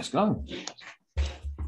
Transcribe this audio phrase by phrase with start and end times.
[0.00, 0.42] Let's go.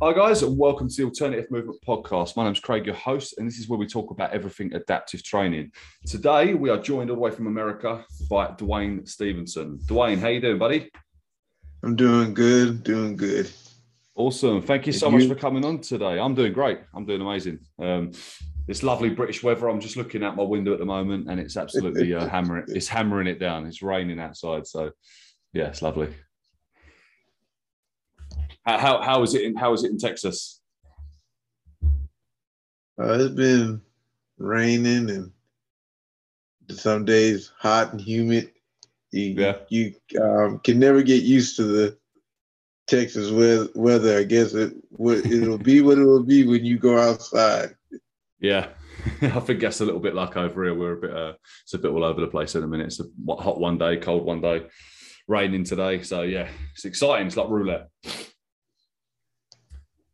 [0.00, 2.34] Hi, guys, and welcome to the Alternative Movement Podcast.
[2.34, 5.70] My name's Craig, your host, and this is where we talk about everything adaptive training.
[6.06, 9.80] Today, we are joined all the way from America by Duane Stevenson.
[9.84, 10.90] Duane, how you doing, buddy?
[11.82, 13.50] I'm doing good, doing good.
[14.14, 14.62] Awesome.
[14.62, 16.18] Thank you so And much for coming on today.
[16.18, 16.78] I'm doing great.
[16.94, 17.58] I'm doing amazing.
[17.78, 18.12] Um,
[18.66, 19.68] it's lovely British weather.
[19.68, 22.64] I'm just looking out my window at the moment, and it's absolutely uh, hammering.
[22.68, 23.66] It's hammering it down.
[23.66, 24.92] It's raining outside, so
[25.52, 26.14] yeah, it's lovely.
[28.64, 30.60] How, how, is it in How is it in Texas?
[33.00, 33.80] Uh, it's been
[34.38, 35.32] raining and
[36.70, 38.52] some days hot and humid.
[39.10, 39.56] You, Yeah.
[39.68, 41.98] you um, can never get used to the
[42.86, 43.68] Texas weather.
[43.74, 44.18] weather.
[44.18, 47.74] I guess it what it'll be what it will be when you go outside.
[48.40, 48.68] Yeah,
[49.22, 50.74] I think that's a little bit like over here.
[50.74, 51.32] We're a bit, uh,
[51.64, 52.86] it's a bit all over the place in a minute.
[52.86, 54.66] It's a hot one day, cold one day,
[55.28, 56.02] raining today.
[56.02, 57.26] So yeah, it's exciting.
[57.26, 57.88] It's like roulette.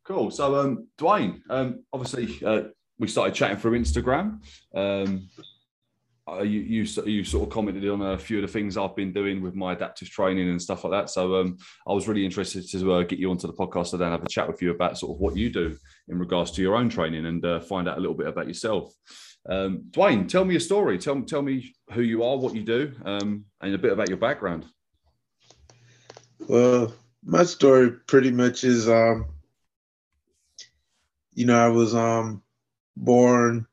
[0.09, 0.31] Cool.
[0.31, 2.63] So, um, Duane, um, obviously, uh,
[2.99, 4.41] we started chatting through Instagram.
[4.75, 5.29] Um,
[6.41, 9.43] you, you you sort of commented on a few of the things I've been doing
[9.43, 11.11] with my adaptive training and stuff like that.
[11.11, 14.11] So um, I was really interested to uh, get you onto the podcast and then
[14.11, 15.77] have a chat with you about sort of what you do
[16.09, 18.95] in regards to your own training and uh, find out a little bit about yourself.
[19.47, 20.97] Um, Duane, tell me your story.
[20.97, 24.19] Tell tell me who you are, what you do, um, and a bit about your
[24.19, 24.65] background.
[26.41, 29.27] Well, my story pretty much is, um,
[31.39, 32.43] you know, I was um,
[32.97, 33.65] born,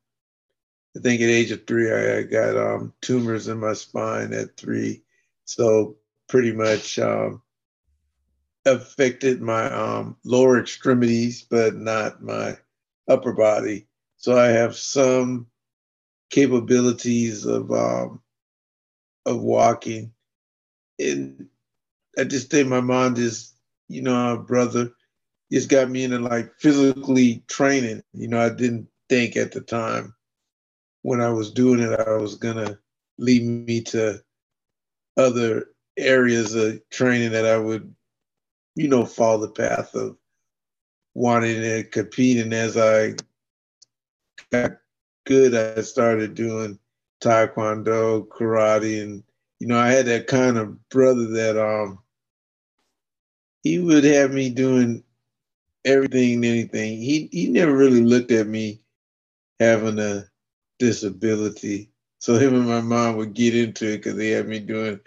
[0.96, 4.56] I think at age of three, I, I got um, tumors in my spine at
[4.56, 5.02] three.
[5.46, 5.96] So
[6.28, 7.42] pretty much um,
[8.68, 12.56] affected my um, lower extremities, but not my
[13.10, 13.88] upper body.
[14.18, 15.48] So I have some
[16.30, 18.22] capabilities of um,
[19.26, 20.14] of walking.
[21.00, 21.48] And
[22.16, 23.54] I just think my mom is,
[23.88, 24.92] you know, brother
[25.56, 28.04] just got me into like physically training.
[28.12, 30.14] You know, I didn't think at the time
[31.04, 32.78] when I was doing it, I was gonna
[33.18, 34.22] lead me to
[35.16, 35.68] other
[35.98, 37.96] areas of training that I would,
[38.76, 40.18] you know, follow the path of
[41.14, 42.44] wanting to compete.
[42.44, 43.14] And as I
[44.52, 44.72] got
[45.26, 46.78] good, I started doing
[47.24, 49.24] taekwondo, karate, and
[49.62, 52.00] you know, I had that kind of brother that um
[53.64, 55.02] he would have me doing
[55.86, 56.98] everything and anything.
[56.98, 58.82] He he never really looked at me
[59.60, 60.26] having a
[60.80, 61.92] disability.
[62.20, 65.00] So him and my mom would get into it because they had me doing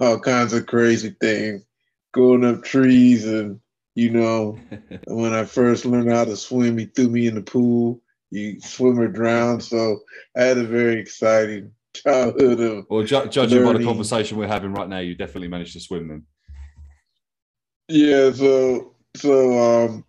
[0.00, 1.64] all kinds of crazy things,
[2.12, 3.60] going up trees and
[3.94, 4.58] you know,
[5.06, 8.00] when I first learned how to swim, he threw me in the pool.
[8.30, 9.60] You swim or drown.
[9.60, 10.00] So
[10.36, 14.72] I had a very exciting childhood of well, ju- judging by the conversation we're having
[14.72, 16.26] right now, you definitely managed to swim then.
[17.88, 20.04] Yeah, so so um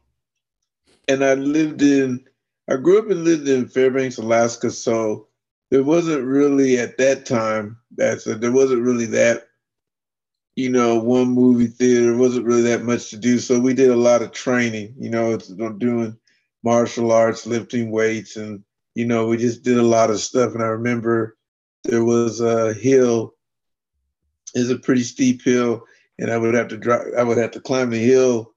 [1.09, 2.25] and I lived in
[2.70, 5.28] I grew up and lived in Fairbanks, Alaska, so
[5.72, 9.48] there wasn't really at that time there wasn't really that
[10.56, 13.96] you know one movie theater wasn't really that much to do so we did a
[13.96, 15.38] lot of training you know
[15.78, 16.18] doing
[16.64, 18.64] martial arts lifting weights and
[18.96, 21.38] you know we just did a lot of stuff and i remember
[21.84, 23.36] there was a hill
[24.56, 25.84] it's a pretty steep hill
[26.19, 27.08] and I would have to drive.
[27.18, 28.53] I would have to climb the hill,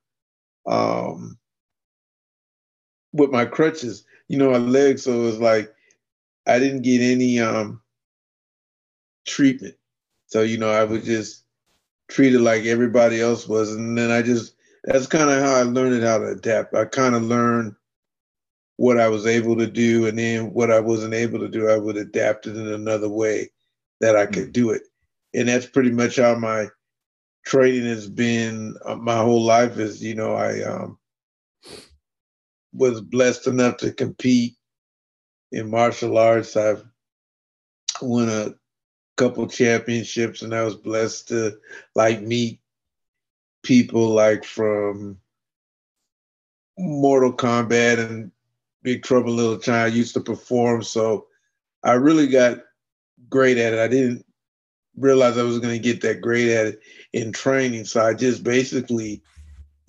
[0.67, 1.39] um,
[3.12, 4.05] with my crutches.
[4.28, 5.03] You know, my legs.
[5.05, 5.75] So it was like
[6.47, 7.81] I didn't get any um
[9.27, 9.75] treatment.
[10.27, 11.45] So you know, I was just
[12.09, 16.03] treated like everybody else was, and then I just that's kind of how I learned
[16.03, 16.75] how to adapt.
[16.75, 17.75] I kind of learned
[18.77, 21.77] what I was able to do, and then what I wasn't able to do, I
[21.77, 23.50] would adapt it in another way
[24.00, 24.83] that I could do it.
[25.34, 26.69] And that's pretty much how my
[27.44, 30.99] training has been uh, my whole life is you know i um,
[32.72, 34.56] was blessed enough to compete
[35.50, 36.84] in martial arts i've
[38.00, 38.55] won a
[39.16, 41.53] couple championships and i was blessed to
[41.94, 42.61] like meet
[43.62, 45.19] people like from
[46.79, 48.32] mortal kombat and
[48.82, 51.26] big trouble little china used to perform so
[51.85, 52.58] i really got
[53.29, 54.25] great at it i didn't
[54.97, 56.82] realize i was going to get that great at it
[57.12, 57.85] in training.
[57.85, 59.23] So I just basically,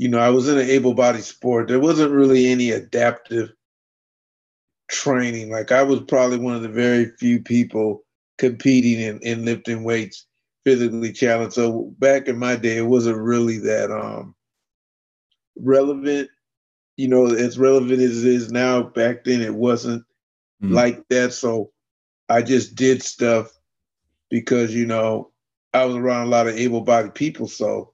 [0.03, 1.69] you know, I was in an able bodied sport.
[1.69, 3.53] There wasn't really any adaptive
[4.89, 5.49] training.
[5.49, 8.03] Like I was probably one of the very few people
[8.37, 10.27] competing in, in lifting weights,
[10.65, 11.53] physically challenged.
[11.55, 14.35] So back in my day, it wasn't really that um
[15.55, 16.29] relevant.
[16.97, 20.03] You know, as relevant as it is now, back then it wasn't
[20.61, 20.73] Mm.
[20.73, 21.31] like that.
[21.31, 21.71] So
[22.27, 23.57] I just did stuff
[24.29, 25.31] because, you know,
[25.73, 27.92] I was around a lot of able-bodied people, so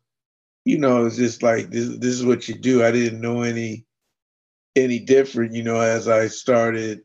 [0.66, 1.98] you know, it's just like this.
[1.98, 2.84] This is what you do.
[2.84, 3.86] I didn't know any
[4.76, 7.02] any different, you know, as I started.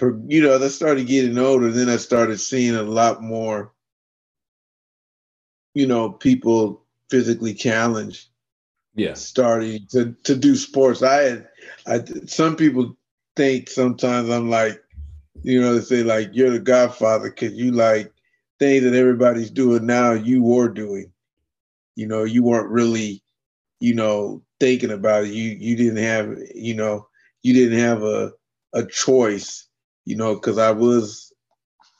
[0.00, 3.72] You know, as I started getting older, then I started seeing a lot more.
[5.74, 8.28] You know, people physically challenged.
[8.94, 9.14] Yeah.
[9.14, 11.02] Starting to to do sports.
[11.02, 11.48] I had,
[11.86, 12.96] I some people
[13.36, 14.82] think sometimes I'm like,
[15.42, 18.12] you know, they say like you're the Godfather because you like
[18.58, 20.12] things that everybody's doing now.
[20.12, 21.11] You were doing
[21.96, 23.22] you know you weren't really
[23.80, 25.30] you know thinking about it.
[25.32, 27.08] You you didn't have you know
[27.42, 28.32] you didn't have a
[28.74, 29.68] a choice
[30.04, 31.32] you know because i was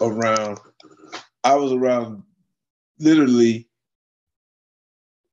[0.01, 0.59] around
[1.45, 2.23] i was around
[2.99, 3.69] literally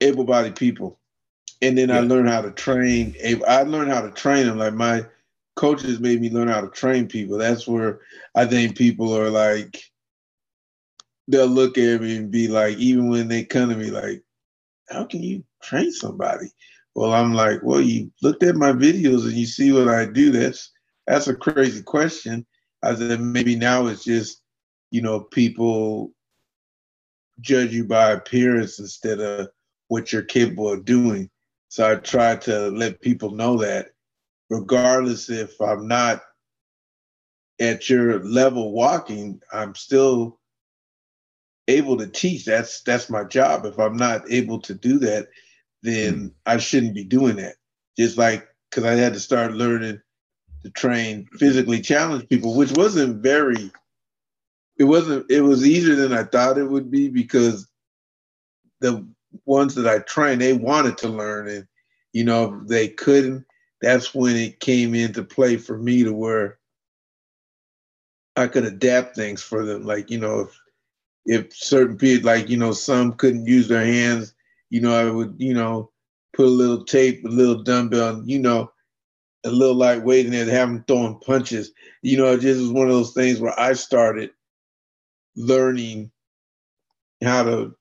[0.02, 0.98] able-bodied people.
[1.62, 1.98] And then yeah.
[1.98, 3.16] i learned how to train
[3.48, 5.06] i learned how to train them like my
[5.56, 7.38] coaches made me learn how to train people.
[7.38, 8.02] That's where
[8.36, 9.82] i think people are like
[11.28, 14.24] they'll look at me and be like even when they come to me like
[14.90, 16.48] how can you train somebody?
[16.96, 20.32] Well, I'm like, well, you looked at my videos and you see what I do.
[20.32, 20.72] That's
[21.08, 22.46] that's a crazy question.
[22.84, 24.42] I said maybe now it's just,
[24.92, 26.12] you know, people
[27.42, 29.50] judge you by appearance instead of
[29.88, 31.30] what you're capable of doing.
[31.70, 33.90] So I try to let people know that
[34.50, 36.22] regardless if I'm not
[37.60, 40.39] at your level walking, I'm still
[41.70, 43.66] able to teach, that's that's my job.
[43.66, 45.30] If I'm not able to do that,
[45.84, 46.32] then mm.
[46.46, 47.56] I shouldn't be doing that.
[47.98, 50.02] Just like because I had to start learning
[50.64, 53.72] to train physically challenged people, which wasn't very.
[54.78, 55.30] It wasn't.
[55.30, 57.68] It was easier than I thought it would be because
[58.80, 59.08] the
[59.46, 61.68] ones that I trained, they wanted to learn, and
[62.14, 63.46] you know they couldn't.
[63.82, 66.60] That's when it came into play for me to where
[68.36, 69.84] I could adapt things for them.
[69.84, 70.60] Like you know, if
[71.30, 74.34] if certain people, like, you know, some couldn't use their hands,
[74.72, 75.92] you know, I would, you know,
[76.34, 78.72] put a little tape, a little dumbbell, you know,
[79.44, 81.72] a little lightweight in there to have them throwing punches.
[82.02, 84.32] You know, it just was one of those things where I started
[85.36, 86.10] learning
[87.24, 87.76] how to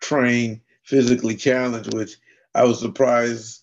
[0.00, 2.16] train physically challenged, which
[2.56, 3.62] I was surprised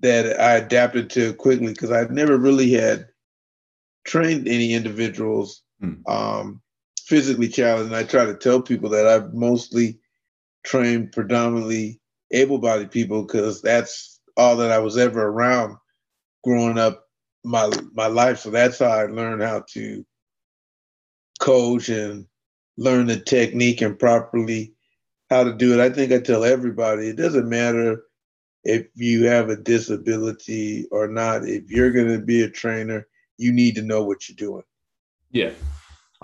[0.00, 3.06] that I adapted to quickly because I'd never really had
[4.04, 5.94] trained any individuals hmm.
[6.08, 6.60] um,
[7.06, 7.92] physically challenged.
[7.92, 9.98] And I try to tell people that I've mostly
[10.64, 12.00] trained predominantly
[12.32, 15.76] able-bodied people because that's all that I was ever around
[16.42, 17.06] growing up
[17.44, 18.38] my my life.
[18.40, 20.04] So that's how I learned how to
[21.40, 22.26] coach and
[22.76, 24.74] learn the technique and properly
[25.30, 25.80] how to do it.
[25.80, 28.02] I think I tell everybody it doesn't matter
[28.64, 31.46] if you have a disability or not.
[31.46, 34.64] If you're going to be a trainer, you need to know what you're doing.
[35.30, 35.50] Yeah,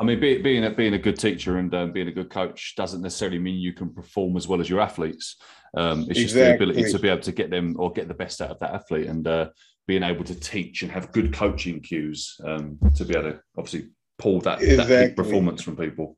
[0.00, 2.74] I mean, be, being a, being a good teacher and um, being a good coach
[2.74, 5.36] doesn't necessarily mean you can perform as well as your athletes.
[5.76, 6.22] Um, it's exactly.
[6.22, 8.58] just the ability to be able to get them or get the best out of
[8.60, 9.50] that athlete and uh,
[9.86, 13.90] being able to teach and have good coaching cues um, to be able to obviously
[14.18, 14.96] pull that, exactly.
[14.96, 16.16] that performance from people.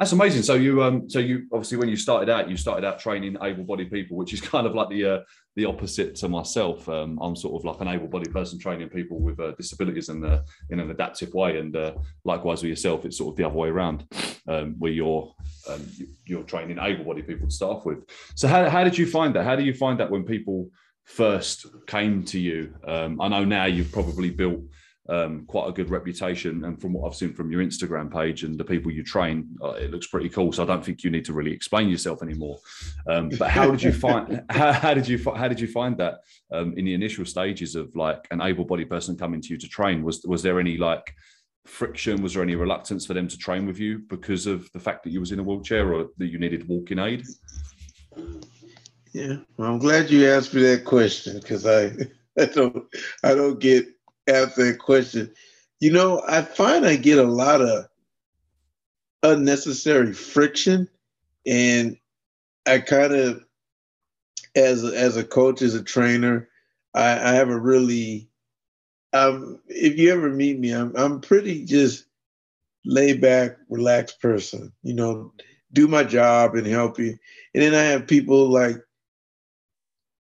[0.00, 0.42] That's amazing.
[0.42, 3.92] So you, um, so you obviously when you started out, you started out training able-bodied
[3.92, 5.20] people, which is kind of like the uh,
[5.56, 6.86] the opposite to myself.
[6.88, 10.44] Um, I'm sort of like an able-bodied person training people with uh, disabilities in, the,
[10.70, 11.94] in an adaptive way, and uh,
[12.24, 14.04] likewise with yourself, it's sort of the other way around,
[14.46, 15.34] um, where you're
[15.68, 15.84] um,
[16.26, 18.04] you're training able-bodied people to start off with.
[18.34, 19.44] So how how did you find that?
[19.44, 20.68] How do you find that when people
[21.04, 22.74] first came to you?
[22.86, 24.60] Um, I know now you've probably built
[25.08, 26.64] um, quite a good reputation.
[26.64, 29.70] And from what I've seen from your Instagram page and the people you train, uh,
[29.70, 30.52] it looks pretty cool.
[30.52, 32.58] So I don't think you need to really explain yourself anymore.
[33.08, 34.42] Um, but how did you find?
[34.50, 36.20] How, how, did you how did you find that
[36.52, 40.02] um, in the initial stages of like an able-bodied person coming to you to train?
[40.02, 41.14] Was was there any like
[41.66, 42.22] friction?
[42.22, 45.10] Was there any reluctance for them to train with you because of the fact that
[45.10, 47.24] you was in a wheelchair or that you needed walking aid?
[49.12, 51.92] Yeah, well, I'm glad you asked me that question because I
[52.38, 52.84] I don't
[53.24, 53.86] I don't get
[54.28, 55.32] ask that question.
[55.80, 57.86] You know, I find I get a lot of
[59.22, 60.88] unnecessary friction,
[61.46, 61.96] and
[62.66, 63.44] I kind of,
[64.54, 66.48] as as a coach, as a trainer,
[66.94, 68.28] I, I have a really,
[69.12, 72.06] um, if you ever meet me, I'm I'm pretty just
[72.84, 74.72] laid back, relaxed person.
[74.82, 75.32] You know,
[75.72, 77.18] do my job and help you,
[77.54, 78.76] and then I have people like,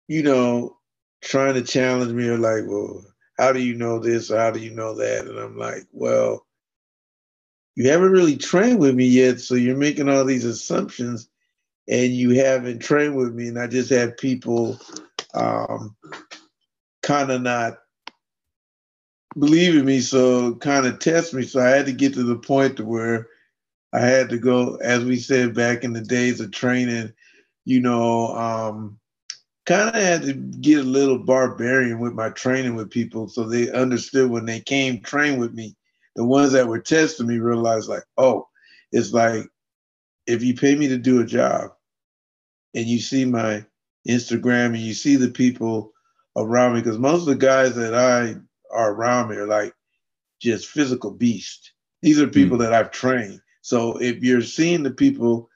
[0.08, 0.76] you know,
[1.22, 3.04] trying to challenge me or like, well,
[3.40, 5.26] how do you know this how do you know that?
[5.26, 6.46] And I'm like, well,
[7.74, 11.30] you haven't really trained with me yet, so you're making all these assumptions
[11.88, 13.48] and you haven't trained with me.
[13.48, 14.78] And I just have people
[15.32, 15.96] um,
[17.02, 17.78] kind of not
[19.38, 21.42] believing me, so kind of test me.
[21.42, 23.28] So I had to get to the point to where
[23.94, 27.14] I had to go, as we said back in the days of training,
[27.64, 28.98] you know, um,
[29.70, 33.70] kind of had to get a little barbarian with my training with people so they
[33.70, 35.76] understood when they came train with me.
[36.16, 38.48] The ones that were testing me realized, like, oh,
[38.90, 39.44] it's like
[40.26, 41.70] if you pay me to do a job
[42.74, 43.64] and you see my
[44.08, 45.92] Instagram and you see the people
[46.36, 48.34] around me, because most of the guys that I
[48.74, 49.72] are around me are like
[50.40, 51.72] just physical beasts.
[52.02, 52.62] These are people mm.
[52.62, 53.40] that I've trained.
[53.62, 55.48] So if you're seeing the people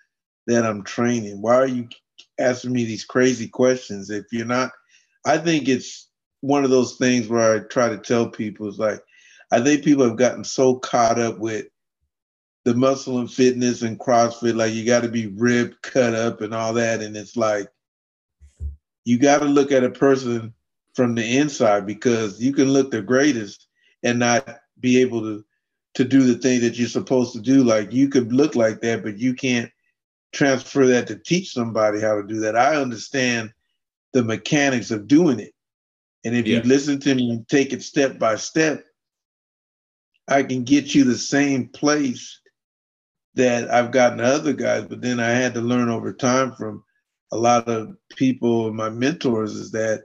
[0.46, 1.88] that I'm training, why are you
[2.38, 4.10] asking me these crazy questions?
[4.10, 4.72] If you're not,
[5.24, 6.08] I think it's
[6.40, 9.00] one of those things where I try to tell people is like,
[9.50, 11.66] I think people have gotten so caught up with
[12.64, 16.54] the muscle and fitness and CrossFit, like you got to be ripped, cut up, and
[16.54, 17.02] all that.
[17.02, 17.68] And it's like,
[19.04, 20.54] you got to look at a person
[20.94, 23.68] from the inside because you can look the greatest
[24.02, 25.44] and not be able to
[25.94, 27.62] to do the thing that you're supposed to do.
[27.62, 29.70] Like you could look like that, but you can't
[30.34, 32.56] transfer that to teach somebody how to do that.
[32.56, 33.52] I understand
[34.12, 35.52] the mechanics of doing it.
[36.24, 36.58] And if yeah.
[36.58, 38.84] you listen to me and take it step by step,
[40.28, 42.40] I can get you the same place
[43.34, 46.84] that I've gotten other guys, but then I had to learn over time from
[47.32, 50.04] a lot of people, my mentors, is that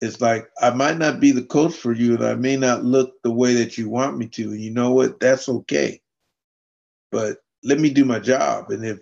[0.00, 3.14] it's like I might not be the coach for you, and I may not look
[3.22, 4.44] the way that you want me to.
[4.44, 5.20] And you know what?
[5.20, 6.00] That's okay.
[7.10, 8.70] But let me do my job.
[8.70, 9.00] And if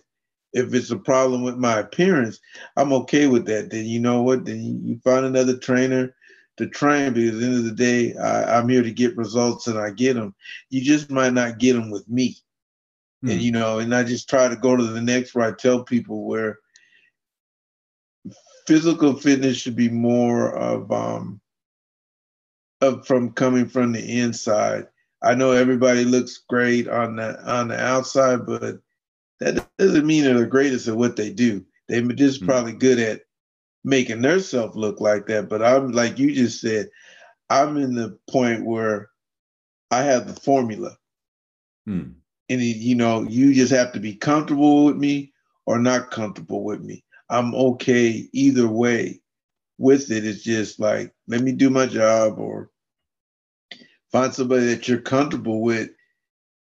[0.53, 2.41] if it's a problem with my appearance,
[2.77, 3.71] I'm okay with that.
[3.71, 4.45] Then you know what?
[4.45, 6.15] Then you find another trainer
[6.57, 9.67] to train because at the end of the day, I, am here to get results
[9.67, 10.35] and I get them.
[10.71, 12.37] You just might not get them with me.
[13.25, 13.33] Mm.
[13.33, 15.85] And you know, and I just try to go to the next where I tell
[15.85, 16.59] people where
[18.67, 21.41] physical fitness should be more of um
[22.81, 24.87] of from coming from the inside.
[25.23, 28.79] I know everybody looks great on the on the outside, but
[29.41, 31.65] that doesn't mean they're the greatest at what they do.
[31.89, 33.23] They're just mm probably good at
[33.85, 35.49] making themselves look like that.
[35.49, 36.89] But I'm like you just said,
[37.51, 39.11] I'm in the point where
[39.91, 40.97] I have the formula.
[41.89, 42.15] Mm.
[42.51, 45.33] And you know, you just have to be comfortable with me
[45.67, 47.05] or not comfortable with me.
[47.31, 49.21] I'm okay either way
[49.77, 50.27] with it.
[50.27, 52.71] It's just like, let me do my job or
[54.11, 55.91] find somebody that you're comfortable with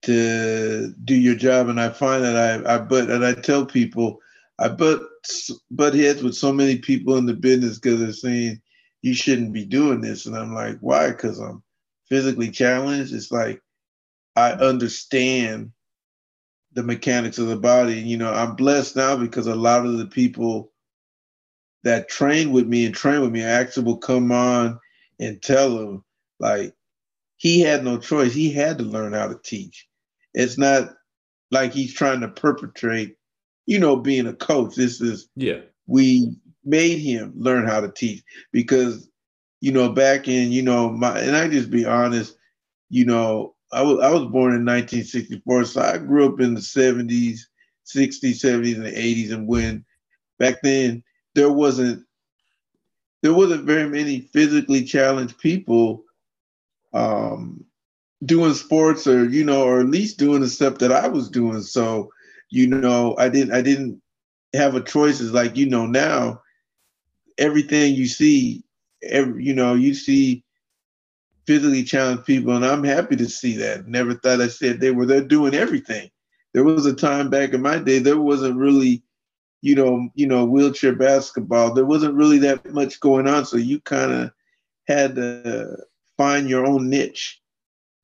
[0.03, 1.69] to do your job.
[1.69, 4.19] And I find that I, I but and I tell people
[4.59, 5.03] I butt
[5.71, 8.61] butt heads with so many people in the business because they're saying
[9.03, 10.27] you shouldn't be doing this.
[10.27, 11.09] And I'm like, why?
[11.09, 11.63] Because I'm
[12.09, 13.13] physically challenged.
[13.13, 13.61] It's like
[14.37, 15.73] I understand
[16.73, 17.99] the mechanics of the body.
[17.99, 20.73] And you know, I'm blessed now because a lot of the people
[21.85, 24.79] that train with me and train with me actually will come on
[25.21, 26.05] and tell them
[26.39, 26.75] like
[27.37, 28.33] he had no choice.
[28.33, 29.88] He had to learn how to teach.
[30.39, 30.95] It's not
[31.51, 33.17] like he's trying to perpetrate,
[33.67, 34.77] you know, being a coach.
[34.77, 35.63] This is yeah.
[35.89, 39.11] We made him learn how to teach because,
[39.61, 42.37] you know, back in, you know, my and I just be honest,
[42.89, 46.61] you know, I was I was born in 1964, so I grew up in the
[46.61, 47.41] 70s,
[47.85, 49.33] 60s, 70s, and 80s.
[49.33, 49.85] And when
[50.39, 51.03] back then
[51.35, 52.05] there wasn't
[53.23, 56.05] there wasn't very many physically challenged people
[56.93, 57.65] um,
[58.25, 61.63] doing sports or you know or at least doing the stuff that I was doing.
[61.63, 62.11] So
[62.51, 64.01] you know I didn't I didn't
[64.55, 65.21] have a choice.
[65.21, 66.41] It's like you know now
[67.37, 68.65] everything you see,
[69.03, 70.45] every, you know you see
[71.47, 73.87] physically challenged people, and I'm happy to see that.
[73.87, 76.11] Never thought I said they were they're doing everything.
[76.55, 79.03] There was a time back in my day there wasn't really,
[79.61, 81.73] you know, you know, wheelchair basketball.
[81.73, 84.33] There wasn't really that much going on, so you kind of
[84.89, 85.77] had to
[86.17, 87.41] find your own niche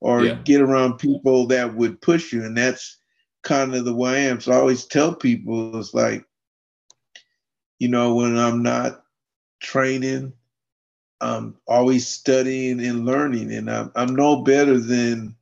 [0.01, 0.35] or yeah.
[0.45, 2.99] get around people that would push you, and that's
[3.43, 4.41] kind of the way I am.
[4.41, 6.25] So I always tell people it's like,
[7.79, 9.05] you know, when I'm not
[9.61, 10.33] training
[11.21, 15.35] I'm always studying and learning, and I'm, I'm no better than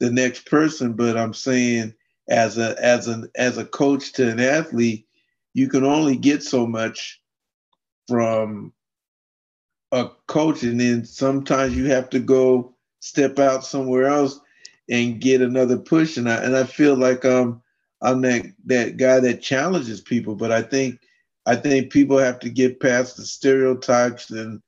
[0.00, 0.92] the next person.
[0.94, 1.94] But I'm saying,
[2.28, 5.06] as a as an as a coach to an athlete,
[5.54, 7.20] you can only get so much
[8.08, 8.72] from
[9.92, 12.75] a coach, and then sometimes you have to go
[13.06, 14.40] step out somewhere else
[14.90, 16.16] and get another push.
[16.16, 17.62] And I and I feel like I'm
[18.02, 21.00] I'm that that guy that challenges people, but I think
[21.46, 24.60] I think people have to get past the stereotypes and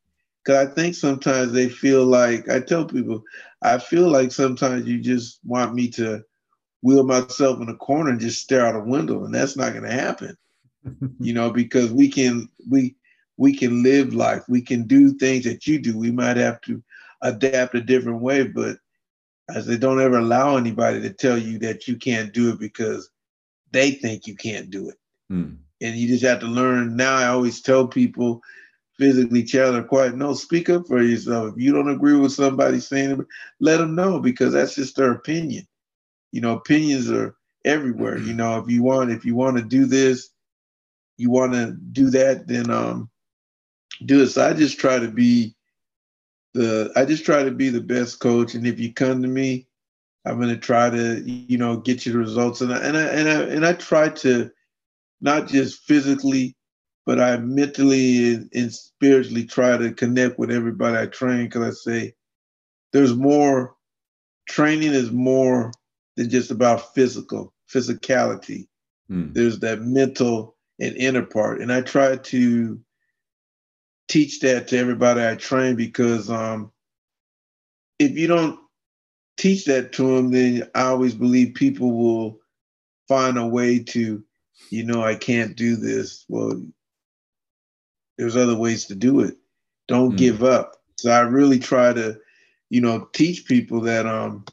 [0.45, 3.23] because I think sometimes they feel like, I tell people,
[3.61, 6.23] I feel like sometimes you just want me to
[6.81, 9.25] wheel myself in a corner and just stare out a window.
[9.25, 10.39] And that's not going to happen,
[11.21, 12.97] you know, because we can, we,
[13.37, 14.43] we can live life.
[14.49, 15.99] We can do things that you do.
[15.99, 16.83] We might have to
[17.23, 18.79] adapt a different way, but
[19.49, 23.11] as they don't ever allow anybody to tell you that you can't do it because
[23.73, 24.97] they think you can't do it.
[25.31, 25.59] Mm.
[25.83, 26.97] and you just have to learn.
[26.97, 28.41] Now I always tell people
[28.99, 30.17] physically challenged or quiet.
[30.17, 31.53] No, speak up for yourself.
[31.53, 33.27] If you don't agree with somebody saying it,
[33.61, 35.67] let them know because that's just their opinion.
[36.33, 38.19] You know, opinions are everywhere.
[38.19, 40.31] You know, if you want, if you want to do this,
[41.17, 43.11] you want to do that, then um,
[44.05, 44.29] do it.
[44.29, 45.55] So I just try to be
[46.55, 48.55] the, I just try to be the best coach.
[48.55, 49.67] And if you come to me,
[50.25, 52.61] I'm going to try to, you know, get you the results.
[52.61, 54.51] And I, and I, and I, and I try to
[55.21, 56.57] not just physically,
[57.07, 61.71] but I mentally and, and spiritually try to connect with everybody I train because I
[61.71, 62.15] say
[62.93, 63.75] there's more,
[64.49, 65.73] training is more
[66.17, 68.67] than just about physical, physicality.
[69.11, 69.33] Mm.
[69.33, 71.61] There's that mental and inner part.
[71.61, 72.81] And I try to
[74.09, 76.73] teach that to everybody I train because um,
[77.99, 78.59] if you don't
[79.37, 82.41] teach that to them, then I always believe people will
[83.07, 84.23] find a way to,
[84.71, 86.25] you know, I can't do this.
[86.29, 86.63] Well,
[88.17, 89.37] there's other ways to do it.
[89.87, 90.19] Don't mm.
[90.19, 90.77] give up.
[90.97, 92.19] So I really try to,
[92.71, 94.45] you know, teach people that um,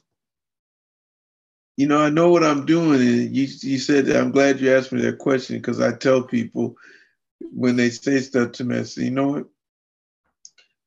[1.77, 3.01] you know, I know what I'm doing.
[3.01, 6.23] And you you said that I'm glad you asked me that question because I tell
[6.23, 6.77] people
[7.53, 9.45] when they say stuff to me, I say, you know what?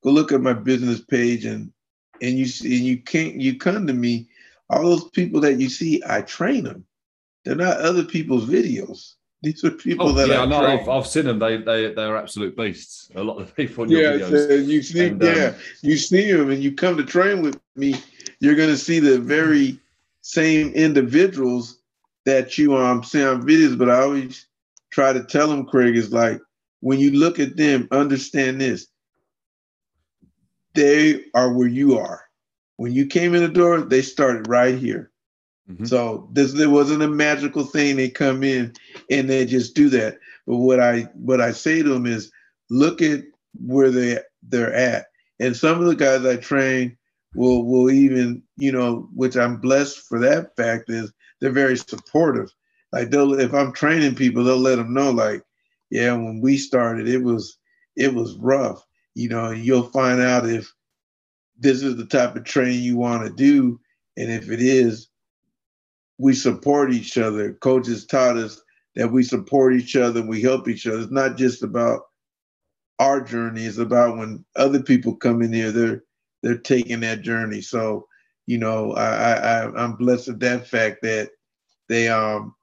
[0.03, 1.73] Go look at my business page and
[2.21, 4.29] and you see and you can't you come to me.
[4.71, 6.85] All those people that you see, I train them.
[7.45, 9.15] They're not other people's videos.
[9.43, 10.67] These are people oh, that yeah, I know.
[10.67, 11.39] I've, I've, seen them.
[11.39, 13.09] They they they're absolute beasts.
[13.15, 14.67] A lot of the people in yeah, your videos.
[14.67, 17.95] you see, and, yeah, um, you see them, and you come to train with me.
[18.41, 19.79] You're going to see the very
[20.23, 21.79] same individuals
[22.27, 23.79] that you um see on videos.
[23.79, 24.47] But I always
[24.91, 26.41] try to tell them, Craig, is like
[26.81, 28.87] when you look at them, understand this:
[30.75, 32.23] they are where you are.
[32.77, 35.11] When you came in the door, they started right here.
[35.71, 35.85] Mm-hmm.
[35.85, 37.97] So this there wasn't a magical thing.
[37.97, 38.73] They come in
[39.11, 40.19] and they just do that.
[40.47, 42.31] But what I what I say to them is
[42.71, 43.23] look at
[43.61, 45.07] where they they're at.
[45.41, 46.97] And some of the guys I train
[47.35, 52.51] will will even, you know, which I'm blessed for that fact is they're very supportive.
[52.93, 55.43] Like they'll if I'm training people, they'll let them know, like,
[55.91, 57.59] yeah, when we started, it was
[57.97, 58.85] it was rough.
[59.15, 60.73] You know, you'll find out if
[61.59, 63.81] this is the type of training you want to do.
[64.17, 65.09] And if it is,
[66.19, 67.55] we support each other.
[67.55, 68.61] Coaches taught us
[68.97, 71.01] that we support each other we help each other.
[71.01, 72.03] It's not just about
[72.99, 76.03] our journey, it's about when other people come in here, they're
[76.43, 77.61] they're taking that journey.
[77.61, 78.07] So,
[78.47, 81.31] you know, I, I I'm blessed with that fact that
[81.89, 82.55] they um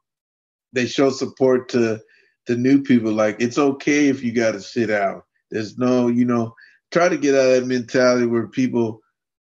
[0.74, 2.02] they show support to
[2.48, 3.12] to new people.
[3.12, 5.26] Like it's okay if you gotta sit out.
[5.52, 6.56] There's no, you know,
[6.92, 9.02] try to get out of that mentality where people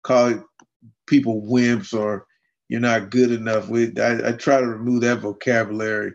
[0.04, 0.44] call
[1.08, 2.26] people wimps or
[2.70, 3.70] you're not good enough.
[3.70, 6.14] With I, I try to remove that vocabulary.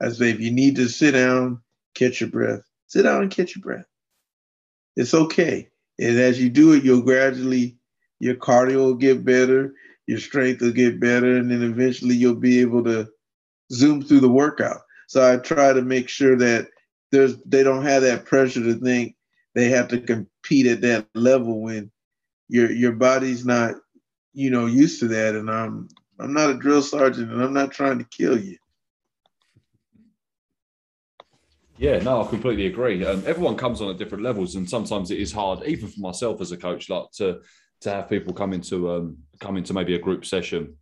[0.00, 1.60] I say, if you need to sit down,
[1.94, 2.62] catch your breath.
[2.88, 3.86] Sit down and catch your breath.
[4.96, 5.68] It's okay.
[5.98, 7.76] And as you do it, you'll gradually,
[8.18, 9.74] your cardio will get better,
[10.06, 13.08] your strength will get better, and then eventually you'll be able to
[13.72, 14.82] zoom through the workout.
[15.14, 16.68] So I try to make sure that
[17.12, 19.14] there's they don't have that pressure to think
[19.54, 21.92] they have to compete at that level when
[22.48, 23.76] your your body's not
[24.34, 25.36] you know, used to that.
[25.36, 28.58] And I'm I'm not a drill sergeant, and I'm not trying to kill you.
[31.76, 33.04] Yeah, no, I completely agree.
[33.04, 36.40] Um, everyone comes on at different levels, and sometimes it is hard, even for myself
[36.40, 37.40] as a coach, like to
[37.80, 40.76] to have people come into um, come into maybe a group session,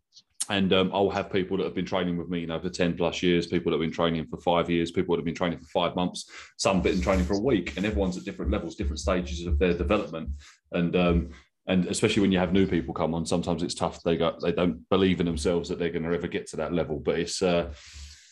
[0.48, 2.96] and um, I'll have people that have been training with me, you know, for ten
[2.96, 5.60] plus years, people that have been training for five years, people that have been training
[5.60, 8.98] for five months, some been training for a week, and everyone's at different levels, different
[8.98, 10.30] stages of their development,
[10.72, 11.30] and um,
[11.66, 14.02] and especially when you have new people come on, sometimes it's tough.
[14.02, 16.72] They got they don't believe in themselves that they're going to ever get to that
[16.72, 16.98] level.
[16.98, 17.72] But it's uh,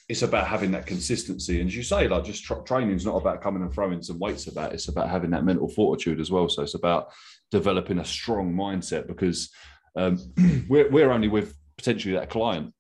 [0.09, 1.61] it's about having that consistency.
[1.61, 4.19] And as you say, like just tra- training is not about coming and throwing some
[4.19, 4.73] weights about.
[4.73, 6.49] It's about having that mental fortitude as well.
[6.49, 7.13] So it's about
[7.53, 9.51] developing a strong mindset because
[9.95, 10.19] um,
[10.69, 12.75] we're we're only with potentially that client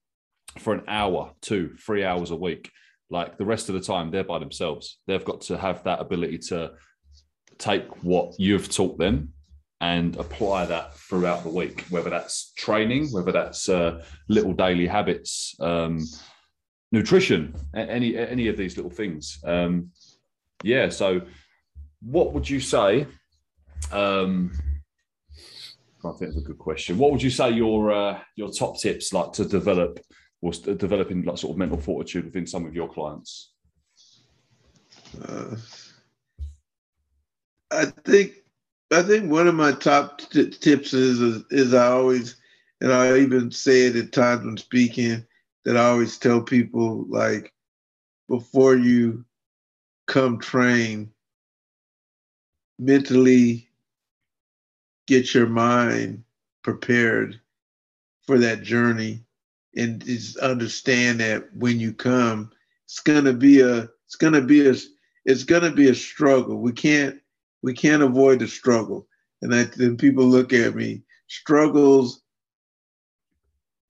[0.58, 2.70] for an hour, two, three hours a week.
[3.08, 4.98] Like the rest of the time, they're by themselves.
[5.06, 6.72] They've got to have that ability to
[7.58, 9.32] take what you've taught them
[9.80, 15.54] and apply that throughout the week, whether that's training, whether that's uh, little daily habits,
[15.60, 16.04] um,
[16.92, 19.38] nutrition, any any of these little things.
[19.44, 19.90] Um,
[20.62, 20.90] yeah.
[20.90, 21.22] So,
[22.02, 23.06] what would you say?
[23.90, 24.52] Um,
[26.04, 26.98] I think it's a good question.
[26.98, 30.00] What would you say your uh, your top tips like to develop
[30.40, 33.52] or developing like sort of mental fortitude within some of your clients?
[35.22, 35.56] Uh,
[37.70, 38.32] I think
[38.92, 42.36] I think one of my top t- tips is, is, is I always,
[42.80, 45.24] and I even say it at times when speaking,
[45.64, 47.52] that I always tell people like,
[48.28, 49.24] before you
[50.08, 51.12] come train,
[52.78, 53.69] mentally
[55.10, 56.22] get your mind
[56.62, 57.40] prepared
[58.22, 59.24] for that journey
[59.74, 62.48] and just understand that when you come,
[62.84, 64.74] it's gonna be a it's gonna be a
[65.24, 66.60] it's gonna be a struggle.
[66.60, 67.20] We can't
[67.60, 69.08] we can't avoid the struggle.
[69.42, 72.22] And I, then people look at me, struggles,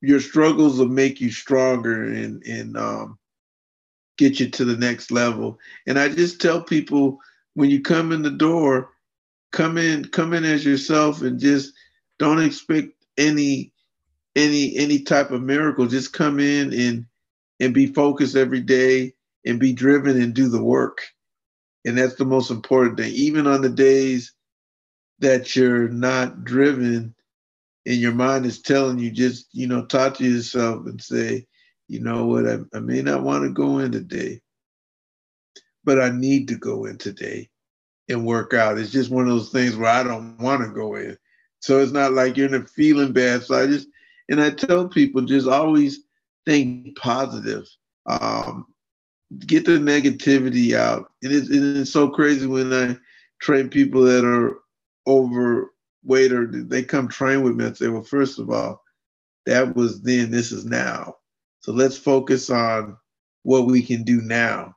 [0.00, 3.18] your struggles will make you stronger and and um,
[4.16, 5.58] get you to the next level.
[5.86, 7.18] And I just tell people
[7.52, 8.92] when you come in the door,
[9.52, 11.72] come in, come in as yourself and just
[12.18, 13.72] don't expect any
[14.36, 15.86] any any type of miracle.
[15.86, 17.06] Just come in and
[17.58, 21.00] and be focused every day and be driven and do the work.
[21.84, 23.12] And that's the most important thing.
[23.12, 24.32] Even on the days
[25.18, 27.14] that you're not driven
[27.86, 31.46] and your mind is telling you just, you know, talk to yourself and say,
[31.88, 34.40] you know what, I, I may not want to go in today,
[35.84, 37.48] but I need to go in today
[38.10, 38.78] and work out.
[38.78, 41.16] It's just one of those things where I don't want to go in.
[41.60, 43.42] So it's not like you're in a feeling bad.
[43.42, 43.88] So I just,
[44.28, 46.00] and I tell people just always
[46.46, 47.66] think positive.
[48.06, 48.66] Um,
[49.46, 51.12] get the negativity out.
[51.22, 52.96] And it's, and it's so crazy when I
[53.40, 54.58] train people that are
[55.06, 58.82] overweight or they come train with me and say, well, first of all,
[59.46, 61.16] that was then, this is now.
[61.60, 62.96] So let's focus on
[63.42, 64.74] what we can do now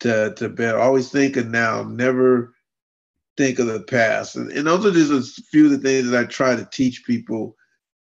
[0.00, 0.78] to, to better.
[0.78, 2.54] Always think of now, never
[3.36, 4.36] think of the past.
[4.36, 7.04] And, and those are just a few of the things that I try to teach
[7.04, 7.56] people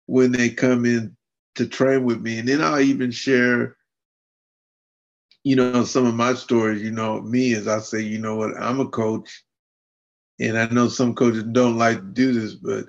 [0.05, 1.15] when they come in
[1.55, 2.39] to train with me.
[2.39, 3.77] And then I'll even share
[5.43, 8.55] you know, some of my stories, you know, me as I say, you know what,
[8.57, 9.43] I'm a coach.
[10.39, 12.85] And I know some coaches don't like to do this, but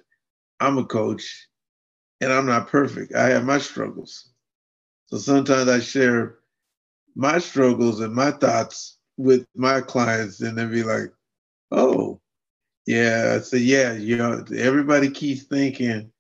[0.61, 1.49] I'm a coach
[2.21, 3.15] and I'm not perfect.
[3.15, 4.31] I have my struggles.
[5.07, 6.39] So sometimes I share
[7.15, 11.13] my struggles and my thoughts with my clients and they'd be like,
[11.71, 12.21] oh,
[12.87, 13.35] yeah.
[13.37, 16.11] I said, yeah, you know, everybody keeps thinking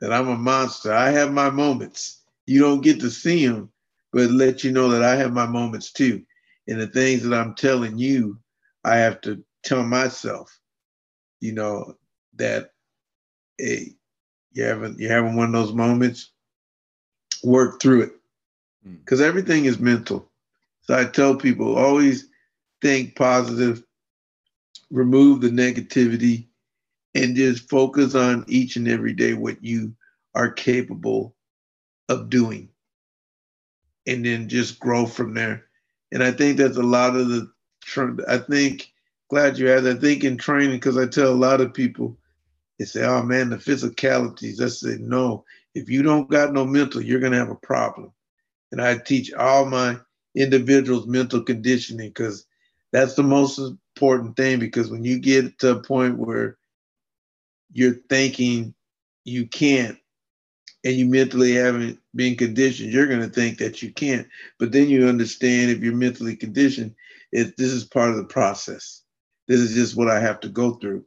[0.00, 0.92] that I'm a monster.
[0.92, 2.22] I have my moments.
[2.46, 3.72] You don't get to see them
[4.12, 6.22] but let you know that I have my moments too.
[6.68, 8.38] And the things that I'm telling you,
[8.84, 10.56] I have to tell myself,
[11.40, 11.96] you know,
[12.36, 12.70] that
[13.58, 13.94] hey,
[14.52, 16.30] you having you having one of those moments,
[17.42, 18.12] work through it.
[18.84, 19.24] Because hmm.
[19.24, 19.28] mm.
[19.28, 20.30] everything is mental.
[20.82, 22.28] So I tell people always
[22.82, 23.82] think positive,
[24.90, 26.46] remove the negativity,
[27.14, 29.94] and just focus on each and every day what you
[30.34, 31.34] are capable
[32.08, 32.68] of doing
[34.06, 35.64] and then just grow from there.
[36.10, 37.50] And I think that's a lot of the,
[38.28, 38.92] I think,
[39.30, 39.86] glad you asked.
[39.86, 42.16] I think in training, because I tell a lot of people,
[42.78, 44.60] they say, oh man, the physicalities.
[44.60, 48.12] I say, no, if you don't got no mental, you're going to have a problem.
[48.72, 49.98] And I teach all my
[50.34, 52.46] individuals mental conditioning because
[52.92, 54.58] that's the most important thing.
[54.58, 56.56] Because when you get to a point where
[57.72, 58.74] you're thinking
[59.24, 59.98] you can't,
[60.84, 64.26] and you mentally haven't been conditioned, you're going to think that you can't.
[64.58, 66.94] But then you understand if you're mentally conditioned,
[67.30, 69.02] it, this is part of the process.
[69.48, 71.04] This is just what I have to go through.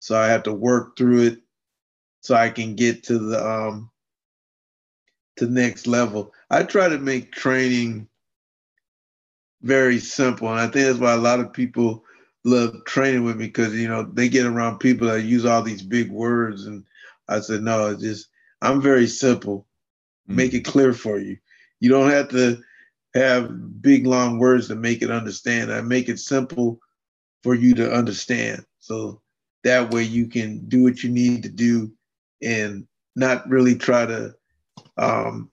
[0.00, 1.38] So I have to work through it
[2.20, 3.90] so I can get to the um
[5.36, 6.32] to next level.
[6.50, 8.08] I try to make training
[9.66, 10.48] very simple.
[10.48, 12.04] And I think that's why a lot of people
[12.44, 15.82] love training with me because you know they get around people that use all these
[15.82, 16.84] big words and
[17.28, 18.28] I said, no, it's just
[18.62, 19.66] I'm very simple.
[20.28, 20.36] Mm-hmm.
[20.36, 21.38] Make it clear for you.
[21.80, 22.62] You don't have to
[23.14, 25.72] have big long words to make it understand.
[25.72, 26.80] I make it simple
[27.42, 28.64] for you to understand.
[28.78, 29.20] So
[29.64, 31.92] that way you can do what you need to do
[32.42, 34.34] and not really try to
[34.96, 35.50] um,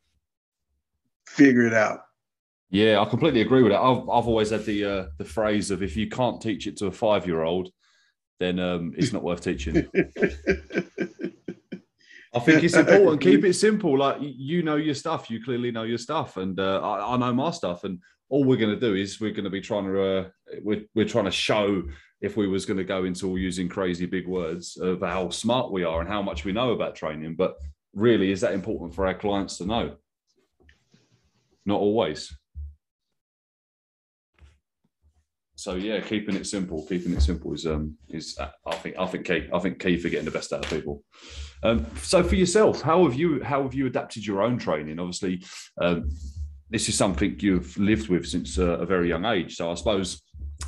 [1.28, 2.06] figure it out.
[2.74, 3.82] Yeah, I completely agree with that.
[3.84, 6.88] I've, I've always had the uh, the phrase of if you can't teach it to
[6.88, 7.70] a five year old,
[8.40, 9.88] then um, it's not worth teaching.
[12.34, 13.22] I think it's important.
[13.22, 13.96] Keep it simple.
[14.00, 15.30] Like you know your stuff.
[15.30, 17.84] You clearly know your stuff, and uh, I, I, know my stuff.
[17.84, 20.30] And all we're going to do is we're going to be trying to uh,
[20.64, 21.84] we're we're trying to show
[22.22, 25.72] if we was going to go into all using crazy big words of how smart
[25.72, 27.36] we are and how much we know about training.
[27.36, 27.54] But
[27.94, 29.96] really, is that important for our clients to know?
[31.68, 32.36] Not always.
[35.64, 39.06] So yeah, keeping it simple, keeping it simple is um is uh, I think I
[39.06, 39.48] think key.
[39.54, 41.06] I think key for getting the best out of people.
[41.64, 45.00] Um, so for yourself, how have you how have you adapted your own training?
[45.00, 45.42] Obviously,
[45.80, 46.10] um,
[46.70, 49.56] this is something you've lived with since a, a very young age.
[49.56, 50.22] So I suppose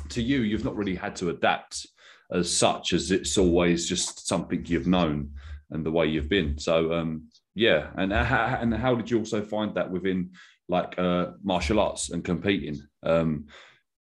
[0.08, 1.86] to you, you've not really had to adapt
[2.32, 5.30] as such as it's always just something you've known
[5.72, 6.58] and the way you've been.
[6.58, 10.30] So um, yeah, and how, and how did you also find that within
[10.70, 12.80] like uh, martial arts and competing?
[13.02, 13.48] Um,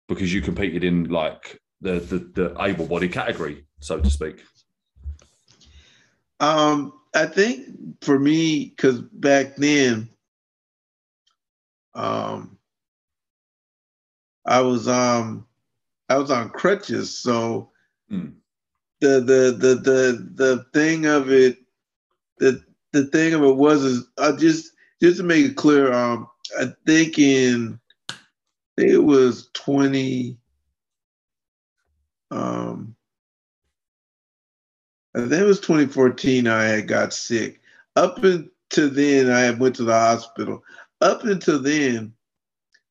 [0.08, 4.44] because you competed in like the the, the able body category, so to speak?
[6.40, 10.08] Um, I think for me, because back then,
[11.94, 12.58] um,
[14.46, 15.46] I was um,
[16.08, 17.70] I was on crutches, so
[18.10, 18.36] Mm.
[19.00, 21.58] the the the the the thing of it,
[22.38, 26.26] the the thing of it was is I just just to make it clear, um,
[26.58, 27.78] I think in
[28.78, 30.38] think it was twenty,
[32.30, 32.94] um,
[35.14, 37.60] I think it was 2014 I had got sick.
[37.96, 40.62] Up until then, I had went to the hospital.
[41.00, 42.12] Up until then,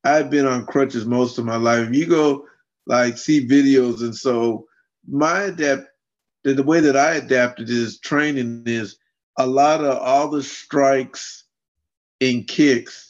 [0.04, 1.94] I had been on crutches most of my life.
[1.94, 2.46] You go
[2.86, 4.68] like see videos, and so
[5.08, 5.88] my adapt
[6.44, 8.98] the, the way that I adapted is training is
[9.38, 11.46] a lot of all the strikes
[12.20, 13.07] and kicks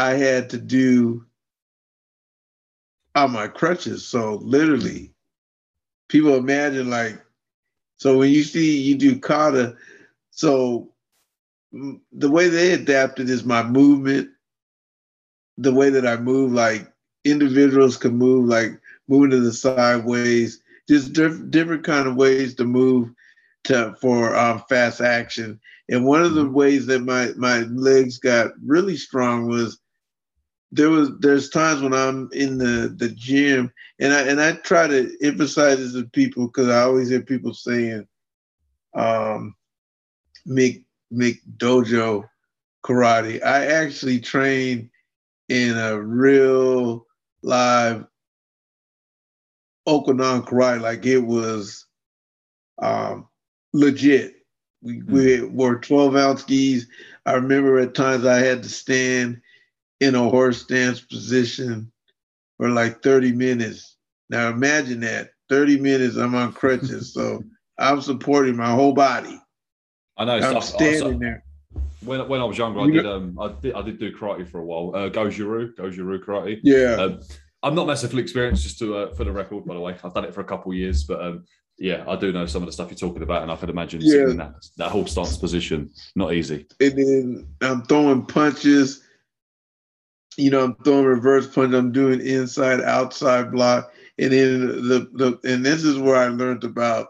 [0.00, 1.26] I had to do
[3.14, 4.06] on my crutches.
[4.06, 5.14] So literally,
[6.08, 7.20] people imagine like
[7.98, 9.76] so when you see you do kata,
[10.30, 10.92] so
[12.12, 14.30] the way they adapted is my movement,
[15.58, 16.92] the way that I move, like
[17.24, 22.64] individuals can move, like moving to the sideways, just diff- different kind of ways to
[22.64, 23.10] move
[23.64, 25.60] to for um, fast action.
[25.88, 29.79] And one of the ways that my my legs got really strong was
[30.72, 34.86] there was there's times when I'm in the the gym and I and I try
[34.86, 38.06] to emphasize this to people because I always hear people saying,
[38.94, 39.54] um,
[40.46, 42.28] make make dojo
[42.84, 43.42] karate.
[43.44, 44.90] I actually train
[45.48, 47.06] in a real
[47.42, 48.06] live
[49.88, 51.86] Okinawan karate, like it was
[52.80, 53.26] um,
[53.72, 54.36] legit.
[54.82, 56.86] We, we wore 12 ounce skis.
[57.26, 59.42] I remember at times I had to stand
[60.00, 61.90] in a horse stance position
[62.56, 63.96] for like 30 minutes.
[64.28, 67.12] Now imagine that 30 minutes I'm on crutches.
[67.14, 67.42] so
[67.78, 69.40] I'm supporting my whole body.
[70.16, 70.34] I know.
[70.36, 71.44] I'm so- standing so- there.
[72.04, 74.58] when when I was younger, I did um I did I did do karate for
[74.60, 74.92] a while.
[74.94, 76.60] Uh, Goju-ryu, Goju-ryu karate.
[76.62, 76.94] Yeah.
[76.94, 77.20] Um,
[77.62, 79.94] I'm not massively experienced, just to uh, for the record, by the way.
[80.02, 81.44] I've done it for a couple of years, but um,
[81.78, 84.00] yeah, I do know some of the stuff you're talking about, and I could imagine
[84.02, 84.32] Yeah.
[84.36, 86.66] that that whole stance position not easy.
[86.80, 89.02] and then I'm throwing punches.
[90.40, 91.74] You know, I'm throwing reverse punch.
[91.74, 96.64] I'm doing inside, outside block, and then the the and this is where I learned
[96.64, 97.08] about.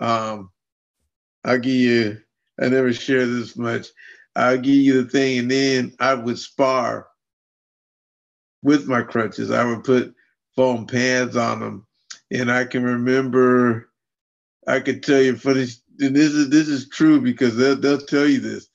[0.00, 0.50] Um,
[1.44, 2.18] I'll give you.
[2.60, 3.88] I never share this much.
[4.34, 7.08] I'll give you the thing, and then I would spar
[8.62, 9.50] with my crutches.
[9.50, 10.14] I would put
[10.54, 11.86] foam pads on them,
[12.30, 13.90] and I can remember.
[14.66, 17.98] I could tell you for this, and this is this is true because they'll they'll
[17.98, 18.68] tell you this.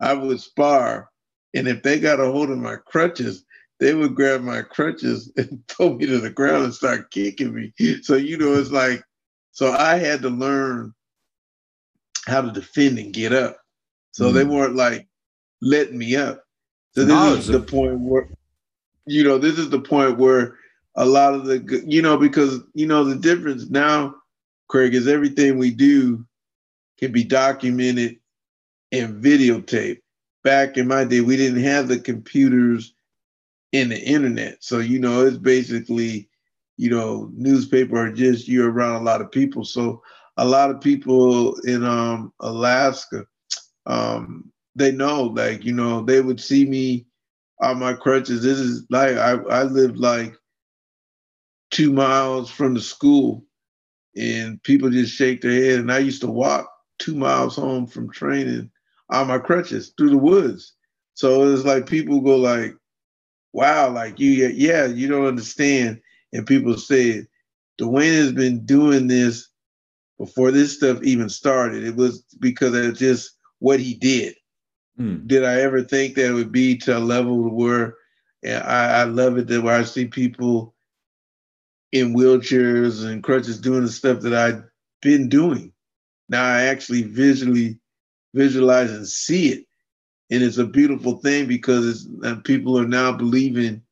[0.00, 1.10] I would spar,
[1.54, 3.44] and if they got a hold of my crutches,
[3.80, 7.72] they would grab my crutches and throw me to the ground and start kicking me.
[8.02, 9.02] So you know, it's like,
[9.52, 10.94] so I had to learn
[12.26, 13.58] how to defend and get up.
[14.12, 14.50] So they Mm.
[14.50, 15.08] weren't like
[15.62, 16.44] letting me up.
[16.94, 18.28] So this No, is the point where,
[19.06, 20.58] you know, this is the point where
[20.96, 24.14] a lot of the, you know, because you know the difference now,
[24.68, 26.24] Craig, is everything we do
[26.98, 28.18] can be documented
[28.92, 30.00] and videotape.
[30.44, 32.94] Back in my day, we didn't have the computers
[33.72, 34.58] and the internet.
[34.62, 36.28] So, you know, it's basically,
[36.76, 39.64] you know, newspaper or just you're around a lot of people.
[39.64, 40.02] So
[40.36, 43.26] a lot of people in um Alaska,
[43.86, 47.06] um, they know, like, you know, they would see me
[47.62, 48.42] on my crutches.
[48.42, 50.34] This is like I, I lived like
[51.70, 53.44] two miles from the school
[54.16, 55.80] and people just shake their head.
[55.80, 58.70] And I used to walk two miles home from training
[59.10, 60.74] on my crutches through the woods.
[61.14, 62.74] So it's like people go like,
[63.52, 66.00] wow, like you, yeah, you don't understand.
[66.32, 67.26] And people say,
[67.78, 69.48] Duane has been doing this
[70.18, 71.84] before this stuff even started.
[71.84, 74.34] It was because of just what he did.
[74.98, 75.26] Mm.
[75.26, 77.96] Did I ever think that it would be to a level where
[78.44, 80.74] and I, I love it that where I see people
[81.92, 84.62] in wheelchairs and crutches doing the stuff that I've
[85.00, 85.72] been doing.
[86.28, 87.78] Now I actually visually
[88.34, 89.66] visualize and see it.
[90.30, 92.08] And it's a beautiful thing because
[92.44, 93.82] people are now believing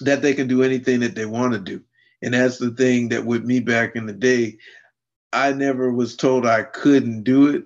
[0.00, 1.82] that they can do anything that they want to do.
[2.22, 4.58] And that's the thing that with me back in the day,
[5.32, 7.64] I never was told I couldn't do it.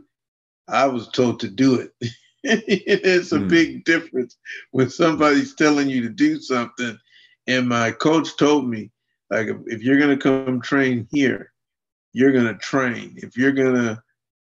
[0.69, 1.93] I was told to do it.
[2.45, 3.49] it's a Hmm.
[3.49, 4.37] big difference
[4.73, 6.99] when somebody's telling you to do something.
[7.47, 8.91] And my coach told me,
[9.31, 11.39] like, if, if you're going to come train here,
[12.13, 13.15] you're going to train.
[13.19, 14.04] If you're going to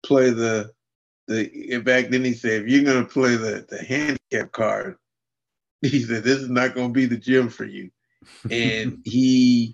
[0.03, 0.71] play the,
[1.27, 4.97] the, back then he said, if you're going to play the, the handicap card,
[5.81, 7.89] He said, This is not going to be the gym for you.
[8.51, 9.73] And he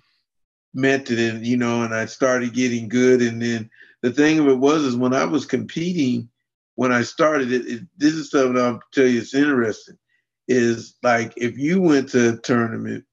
[0.72, 3.20] meant it, and you know, and I started getting good.
[3.20, 3.68] And then
[4.02, 6.28] the thing of it was, is when I was competing,
[6.76, 9.98] when I started it, it this is something I'll tell you, it's interesting.
[10.46, 13.04] Is like if you went to a tournament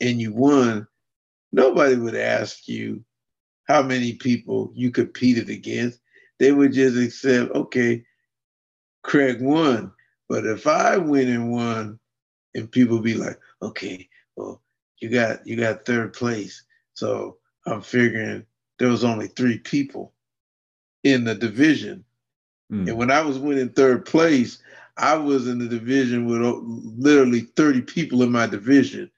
[0.00, 0.86] and you won,
[1.52, 3.04] nobody would ask you
[3.68, 6.00] how many people you competed against.
[6.38, 8.04] They would just accept, okay,
[9.02, 9.92] Craig won.
[10.28, 11.98] But if I win and won,
[12.54, 14.62] and people be like, okay, well,
[14.98, 16.62] you got you got third place.
[16.94, 18.46] So I'm figuring
[18.78, 20.12] there was only three people
[21.02, 22.04] in the division.
[22.72, 22.88] Mm.
[22.88, 24.62] And when I was winning third place,
[24.96, 29.10] I was in the division with literally 30 people in my division.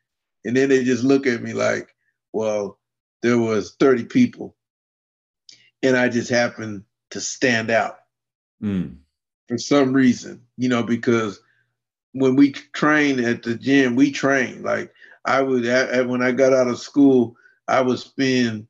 [0.45, 1.95] And then they just look at me like,
[2.33, 2.79] well,
[3.23, 4.57] there was 30 people.
[5.83, 7.99] And I just happened to stand out
[8.63, 8.97] mm.
[9.49, 11.41] for some reason, you know, because
[12.13, 14.63] when we train at the gym, we train.
[14.63, 14.93] Like
[15.25, 15.65] I would,
[16.09, 17.37] when I got out of school,
[17.69, 18.67] I would spend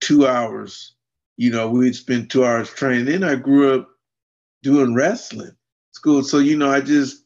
[0.00, 0.94] two hours,
[1.36, 3.04] you know, we'd spend two hours training.
[3.04, 3.88] Then I grew up
[4.62, 5.54] doing wrestling
[5.92, 6.22] school.
[6.22, 7.24] So, you know, I just,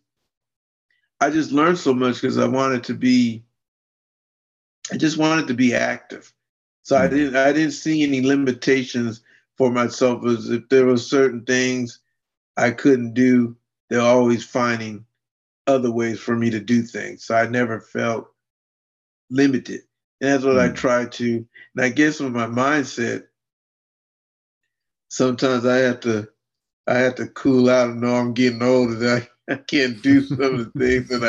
[1.21, 3.45] I just learned so much because I wanted to be,
[4.93, 6.33] I just wanted to be active.
[6.83, 7.05] So mm-hmm.
[7.05, 9.22] I didn't, I didn't see any limitations
[9.63, 12.01] for myself as if there were certain things
[12.57, 13.57] I couldn't do,
[13.89, 15.05] they're always finding
[15.69, 17.25] other ways for me to do things.
[17.27, 18.27] So I never felt
[19.31, 19.83] limited.
[20.21, 20.69] And that's what mm.
[20.69, 21.47] I try to.
[21.77, 23.27] And I guess with my mindset,
[25.07, 26.29] sometimes I have to
[26.89, 30.23] I have to cool out and know I'm getting older that I, I can't do
[30.23, 31.23] some of the things that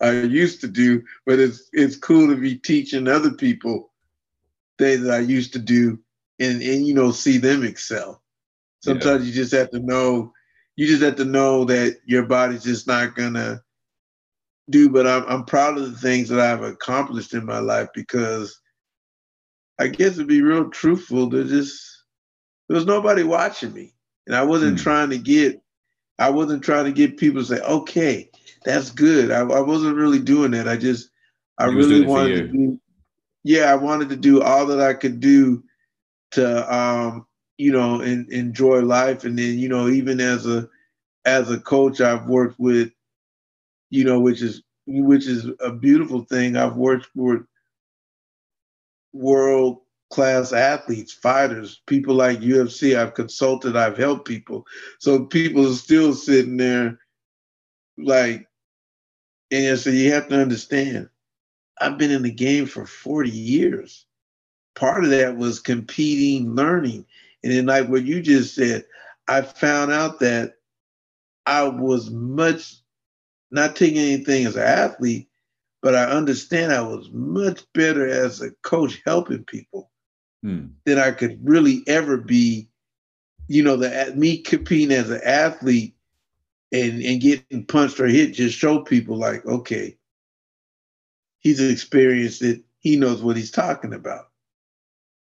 [0.00, 1.02] I, I used to do.
[1.26, 3.90] But it's it's cool to be teaching other people
[4.78, 5.98] things that I used to do
[6.40, 8.22] and, and you know, see them excel.
[8.82, 9.28] Sometimes yeah.
[9.28, 10.32] you just have to know
[10.76, 13.62] you just have to know that your body's just not gonna
[14.70, 14.88] do.
[14.88, 18.60] But I'm I'm proud of the things that I've accomplished in my life because
[19.78, 22.04] I guess to be real truthful, there just
[22.68, 23.94] there was nobody watching me,
[24.26, 24.82] and I wasn't hmm.
[24.82, 25.60] trying to get
[26.18, 28.30] I wasn't trying to get people to say, okay,
[28.64, 29.30] that's good.
[29.30, 30.68] I, I wasn't really doing that.
[30.68, 31.10] I just
[31.58, 32.80] I really wanted to do
[33.44, 35.62] yeah, I wanted to do all that I could do
[36.34, 37.26] to um
[37.58, 39.24] you know, and enjoy life.
[39.24, 40.68] And then, you know, even as a
[41.24, 42.90] as a coach, I've worked with,
[43.90, 46.56] you know, which is which is a beautiful thing.
[46.56, 47.42] I've worked with
[49.12, 49.78] world
[50.10, 52.96] class athletes, fighters, people like UFC.
[52.96, 54.66] I've consulted, I've helped people.
[54.98, 56.98] So people are still sitting there
[57.96, 58.46] like,
[59.50, 61.08] and so you have to understand,
[61.80, 64.06] I've been in the game for 40 years.
[64.74, 67.06] Part of that was competing, learning.
[67.42, 68.84] And then, like what you just said,
[69.28, 70.54] I found out that
[71.46, 72.76] I was much
[73.50, 75.28] not taking anything as an athlete,
[75.82, 79.90] but I understand I was much better as a coach helping people
[80.42, 80.66] hmm.
[80.84, 82.68] than I could really ever be.
[83.46, 85.94] You know, the me competing as an athlete
[86.72, 89.96] and and getting punched or hit just show people like, okay,
[91.38, 92.62] he's experienced it.
[92.80, 94.30] He knows what he's talking about.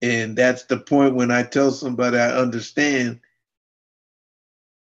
[0.02, 3.20] And that's the point when I tell somebody I understand,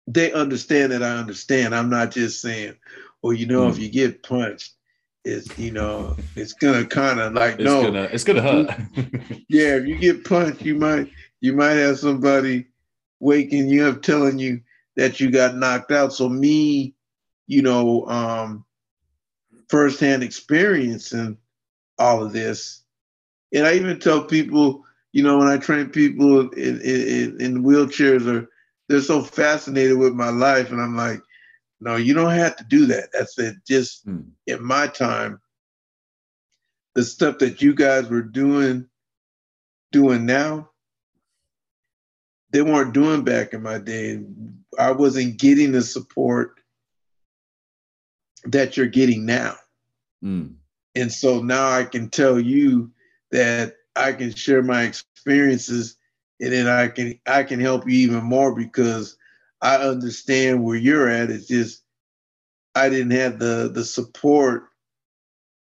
[0.07, 1.75] they understand that I understand.
[1.75, 2.75] I'm not just saying,
[3.21, 3.69] well, you know, mm.
[3.69, 3.81] if hmm.
[3.81, 4.73] you get punched,
[5.23, 8.69] it's you know, it's gonna kind of like it's no, gonna, it's gonna hurt.
[9.49, 12.65] yeah, if you get punched, you might you might have somebody
[13.19, 14.61] waking you up telling you
[14.95, 16.13] that you got knocked out.
[16.13, 16.95] So me,
[17.45, 18.65] you know, um,
[19.69, 21.37] firsthand experience and
[21.99, 22.81] all of this,
[23.53, 28.25] and I even tell people you know, when I train people in, in, in wheelchairs
[28.27, 28.47] or
[28.87, 30.71] they're so fascinated with my life.
[30.71, 31.21] And I'm like,
[31.79, 33.09] no, you don't have to do that.
[33.13, 33.55] That's it.
[33.67, 34.21] Just hmm.
[34.47, 35.39] in my time,
[36.93, 38.87] the stuff that you guys were doing,
[39.91, 40.69] doing now,
[42.51, 44.21] they weren't doing back in my day.
[44.77, 46.59] I wasn't getting the support
[48.43, 49.55] that you're getting now.
[50.21, 50.47] Hmm.
[50.95, 52.91] And so now I can tell you
[53.31, 55.97] that I can share my experiences
[56.39, 59.17] and then I can I can help you even more because
[59.61, 61.29] I understand where you're at.
[61.29, 61.83] It's just
[62.75, 64.63] I didn't have the the support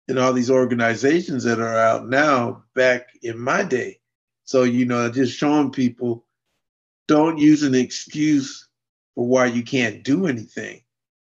[0.08, 4.00] in all these organizations that are out now back in my day.
[4.46, 6.26] So, you know, just showing people
[7.08, 8.68] don't use an excuse
[9.16, 10.82] for why you can't do anything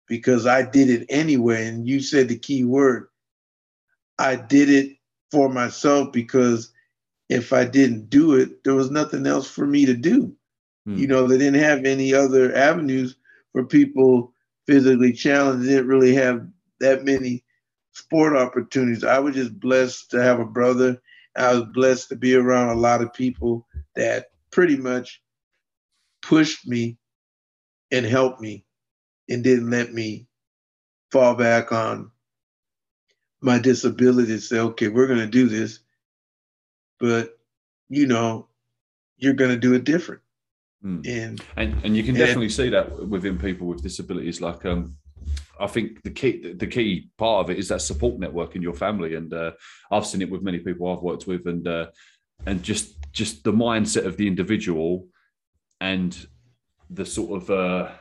[0.08, 1.68] because I did it anyway.
[1.68, 3.08] And you said the key word
[4.20, 4.98] I did it
[5.32, 6.72] for myself because
[7.30, 10.36] if I didn't do it, there was nothing else for me to do.
[10.86, 10.98] Hmm.
[10.98, 13.16] You know, they didn't have any other avenues
[13.52, 14.34] for people
[14.68, 15.66] physically challenged.
[15.66, 16.48] They didn't really have
[16.80, 17.44] that many
[17.94, 19.04] sport opportunities.
[19.04, 21.02] I was just blessed to have a brother.
[21.36, 25.22] I was blessed to be around a lot of people that pretty much
[26.22, 26.98] pushed me
[27.92, 28.66] and helped me
[29.30, 30.28] and didn't let me
[31.12, 32.12] fall back on
[33.42, 35.80] my disability to say, okay, we're going to do this,
[37.00, 37.38] but
[37.90, 38.48] you know,
[39.18, 40.22] you're going to do it different.
[40.84, 41.08] Mm.
[41.08, 44.40] And, and and you can definitely see that within people with disabilities.
[44.42, 44.98] Like, um,
[45.60, 48.74] I think the key the key part of it is that support network in your
[48.74, 49.52] family, and uh,
[49.92, 51.88] I've seen it with many people I've worked with, and uh,
[52.46, 55.08] and just just the mindset of the individual
[55.82, 56.28] and
[56.90, 57.92] the sort of uh,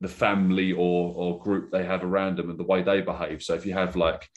[0.00, 3.42] the family or or group they have around them and the way they behave.
[3.42, 4.28] So if you have like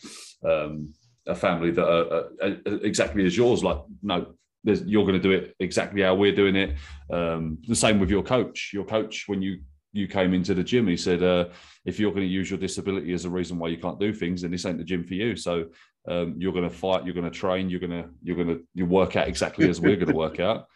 [0.43, 0.93] um,
[1.28, 5.55] a family that are, are, exactly as yours, like no, you're going to do it
[5.59, 6.76] exactly how we're doing it.
[7.11, 8.71] Um, the same with your coach.
[8.74, 9.61] Your coach, when you
[9.91, 11.49] you came into the gym, he said, uh,
[11.86, 14.41] if you're going to use your disability as a reason why you can't do things,
[14.41, 15.36] then this ain't the gym for you.
[15.36, 15.65] So
[16.07, 18.63] um, you're going to fight, you're going to train, you're going to you're going to
[18.74, 20.67] you work out exactly as we're going to work out.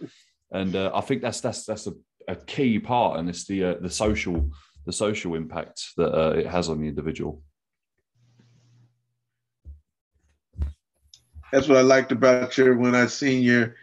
[0.52, 1.94] And uh, I think that's that's that's a,
[2.28, 4.50] a key part, and it's the uh, the social
[4.86, 7.42] the social impact that uh, it has on the individual.
[11.52, 13.76] That's what I liked about your when I seen your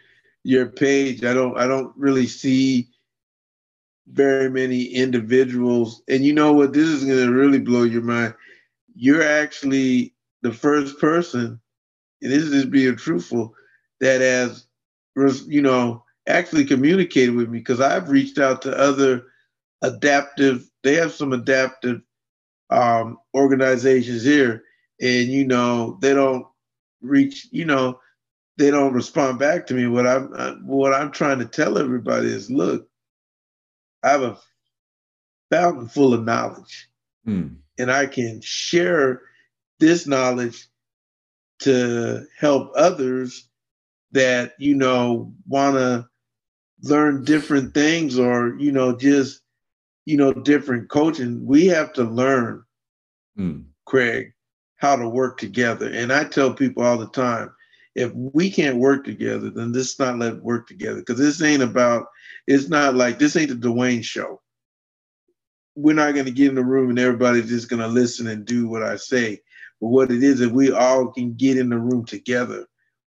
[0.43, 1.23] your page.
[1.23, 2.89] I don't I don't really see
[4.07, 6.03] very many individuals.
[6.07, 6.73] And you know what?
[6.73, 8.35] This is to really blow your mind.
[8.95, 11.59] You're actually the first person,
[12.21, 13.53] and this is being truthful,
[13.99, 14.67] that has,
[15.47, 19.23] you know, actually communicated with me because I've reached out to other
[19.81, 20.69] adaptive.
[20.83, 22.01] They have some adaptive
[22.69, 24.63] um, organizations here,
[25.01, 26.45] and you know they don't
[27.05, 27.47] reach.
[27.51, 27.99] You know,
[28.57, 29.87] they don't respond back to me.
[29.87, 32.87] What I'm what I'm trying to tell everybody is, look,
[34.03, 34.37] I have a
[35.51, 36.89] fountain full of knowledge,
[37.27, 37.55] mm.
[37.77, 39.21] and I can share
[39.79, 40.67] this knowledge
[41.59, 43.49] to help others
[44.11, 46.07] that you know want to
[46.83, 49.41] learn different things or you know just
[50.05, 52.63] you know different coaching we have to learn
[53.37, 53.63] mm.
[53.85, 54.33] craig
[54.77, 57.49] how to work together and i tell people all the time
[57.95, 62.07] if we can't work together then this not let work together because this ain't about
[62.47, 64.41] it's not like this ain't the Duane show.
[65.75, 68.45] We're not going to get in the room and everybody's just going to listen and
[68.45, 69.41] do what I say.
[69.81, 72.65] But what it is, if we all can get in the room together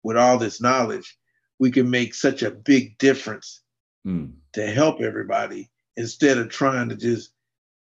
[0.03, 1.17] with all this knowledge,
[1.59, 3.63] we can make such a big difference
[4.07, 4.33] mm.
[4.53, 7.33] to help everybody instead of trying to just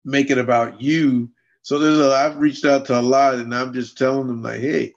[0.05, 1.29] make it about you.
[1.63, 4.59] So there's a, I've reached out to a lot and I'm just telling them like,
[4.59, 4.93] hey,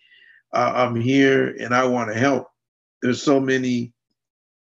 [0.53, 2.49] uh, I'm here and I want to help.
[3.03, 3.93] There's so many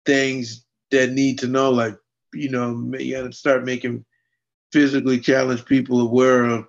[0.05, 1.97] things that need to know, like,
[2.35, 4.05] you know, you got to start making
[4.73, 6.67] physically challenged people aware of,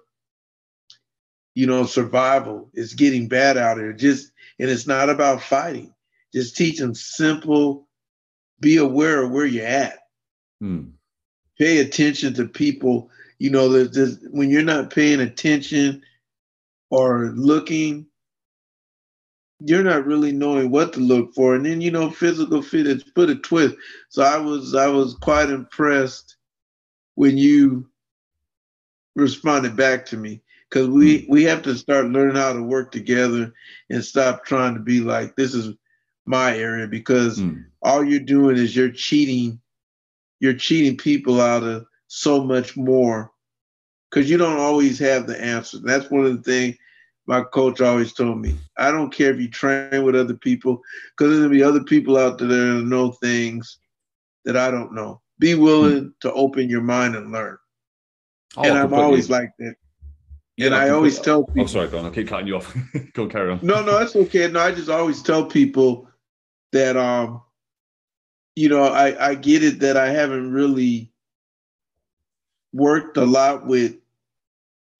[1.55, 2.69] you know, survival.
[2.73, 3.93] It's getting bad out here.
[3.93, 5.93] Just and it's not about fighting.
[6.33, 7.87] Just teach them simple.
[8.59, 9.99] Be aware of where you're at.
[10.59, 10.89] Hmm.
[11.57, 13.09] Pay attention to people.
[13.39, 16.03] You know, there's, there's, when you're not paying attention
[16.89, 18.07] or looking,
[19.59, 21.55] you're not really knowing what to look for.
[21.55, 23.75] And then you know, physical fitness put a twist.
[24.09, 26.37] So I was I was quite impressed
[27.15, 27.89] when you
[29.15, 33.53] responded back to me because we we have to start learning how to work together
[33.89, 35.73] and stop trying to be like this is
[36.25, 37.65] my area because mm.
[37.81, 39.59] all you're doing is you're cheating
[40.39, 43.31] you're cheating people out of so much more
[44.09, 46.77] because you don't always have the answer that's one of the things
[47.27, 50.81] my coach always told me, I don't care if you train with other people,
[51.11, 53.79] because there's gonna be other people out there that know things
[54.45, 55.21] that I don't know.
[55.37, 56.19] Be willing mm.
[56.21, 57.57] to open your mind and learn.
[58.55, 59.75] Oh, and I'm always like that.
[60.55, 61.63] Yeah, and I, I always tell people.
[61.63, 62.05] Oh, sorry, on.
[62.05, 62.75] I keep cutting you off.
[63.13, 63.59] go carry on.
[63.61, 64.49] No, no, that's okay.
[64.49, 66.07] No, I just always tell people
[66.71, 67.41] that, um,
[68.55, 71.11] you know, I, I get it that I haven't really
[72.77, 73.95] worked a lot with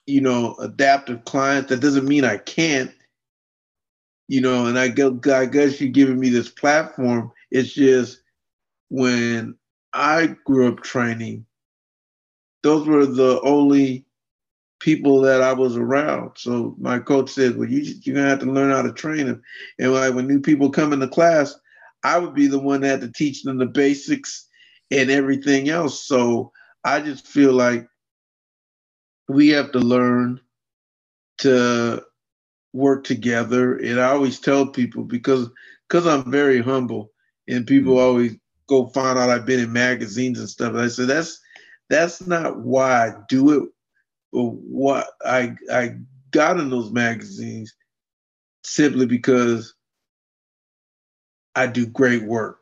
[0.07, 1.69] you know, adaptive clients.
[1.69, 2.91] That doesn't mean I can't,
[4.27, 7.31] you know, and I, guess you're giving me this platform.
[7.51, 8.21] It's just
[8.89, 9.55] when
[9.93, 11.45] I grew up training,
[12.63, 14.05] those were the only
[14.79, 16.31] people that I was around.
[16.37, 19.41] So my coach said, "Well, you you're gonna have to learn how to train them."
[19.79, 21.55] And like when new people come into class,
[22.03, 24.47] I would be the one that had to teach them the basics
[24.91, 26.05] and everything else.
[26.05, 26.51] So
[26.83, 27.87] I just feel like
[29.27, 30.39] we have to learn
[31.39, 32.03] to
[32.73, 33.77] work together.
[33.77, 35.49] And I always tell people because
[35.87, 37.11] because I'm very humble
[37.47, 38.03] and people mm-hmm.
[38.03, 38.35] always
[38.67, 40.73] go find out I've been in magazines and stuff.
[40.73, 41.39] And I said that's
[41.89, 43.69] that's not why I do it,
[44.31, 45.97] but what I I
[46.31, 47.73] got in those magazines
[48.63, 49.73] simply because
[51.55, 52.59] I do great work.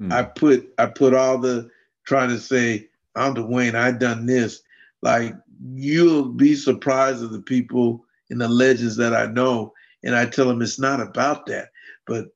[0.00, 0.12] Mm.
[0.12, 1.70] I put I put all the
[2.06, 3.74] trying to say I'm Duane.
[3.74, 4.62] I done this.
[5.02, 5.34] Like
[5.74, 9.72] you'll be surprised of the people and the legends that I know,
[10.04, 11.70] and I tell them it's not about that.
[12.06, 12.26] But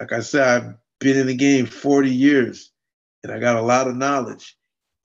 [0.00, 2.72] like I said, I've been in the game 40 years,
[3.22, 4.56] and I got a lot of knowledge,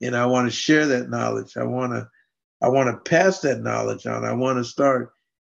[0.02, 1.56] and I want to share that knowledge.
[1.56, 2.08] I want to
[2.62, 4.24] I want to pass that knowledge on.
[4.24, 5.12] I want to start,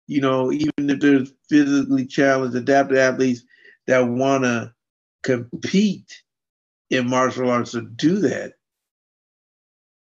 [0.08, 3.43] you know, even if there's physically challenged, adapted athletes
[3.88, 4.74] that want to
[5.24, 6.24] compete
[6.89, 8.54] in martial arts to do that.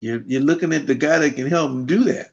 [0.01, 2.31] You're, you're looking at the guy that can help them do that.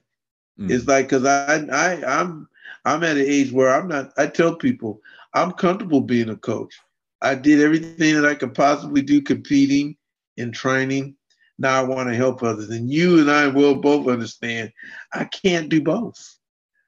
[0.60, 0.72] Mm.
[0.72, 2.48] It's like because I I I'm
[2.86, 4.12] I'm at an age where I'm not.
[4.18, 5.02] I tell people
[5.34, 6.74] I'm comfortable being a coach.
[7.22, 9.98] I did everything that I could possibly do, competing
[10.38, 11.16] and training.
[11.58, 14.72] Now I want to help others, and you and I will both understand.
[15.14, 16.38] I can't do both.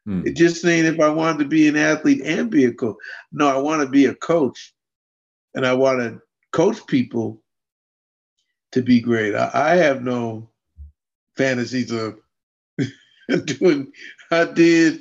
[0.07, 0.33] Mm.
[0.37, 2.95] just saying if I wanted to be an athlete and be a coach.
[3.33, 4.73] No, I want to be a coach,
[5.53, 6.21] and I want to
[6.51, 7.41] coach people
[8.71, 9.35] to be great.
[9.35, 10.49] I, I have no
[11.37, 12.19] fantasies of
[13.45, 13.91] doing.
[14.31, 14.99] I did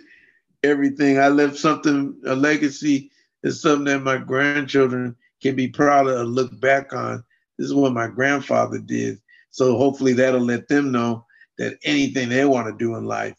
[0.62, 1.18] everything.
[1.18, 3.10] I left something, a legacy
[3.42, 7.24] is something that my grandchildren can be proud of, look back on.
[7.58, 9.20] This is what my grandfather did.
[9.50, 11.24] So hopefully that'll let them know
[11.58, 13.36] that anything they want to do in life,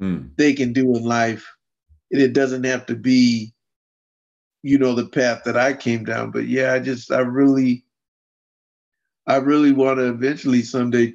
[0.00, 0.30] mm.
[0.36, 1.46] they can do in life.
[2.10, 3.52] And it doesn't have to be,
[4.62, 6.30] you know, the path that I came down.
[6.30, 7.84] But yeah, I just, I really,
[9.26, 11.14] I really want to eventually someday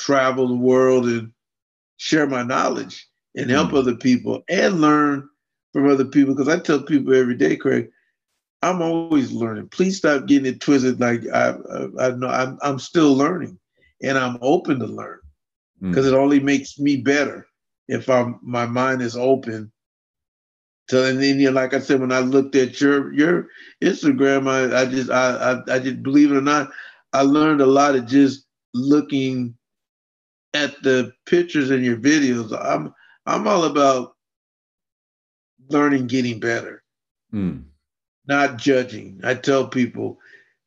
[0.00, 1.32] travel the world and
[1.98, 3.78] share my knowledge and help mm.
[3.78, 5.28] other people and learn
[5.72, 6.34] from other people.
[6.34, 7.90] Because I tell people every day, Craig,
[8.62, 9.68] I'm always learning.
[9.68, 11.00] Please stop getting it twisted.
[11.00, 13.58] Like I, I, I know I'm, I'm still learning,
[14.02, 15.20] and I'm open to learn
[15.80, 16.12] because mm.
[16.12, 17.46] it only makes me better
[17.88, 19.72] if I'm my mind is open.
[20.88, 23.48] So and then, you know, like I said, when I looked at your your
[23.82, 26.70] Instagram, I, I just I, I I just believe it or not,
[27.12, 29.54] I learned a lot of just looking
[30.54, 32.56] at the pictures and your videos.
[32.58, 32.94] I'm
[33.26, 34.14] I'm all about
[35.68, 36.82] learning, getting better,
[37.32, 37.62] mm.
[38.26, 39.20] not judging.
[39.24, 40.18] I tell people,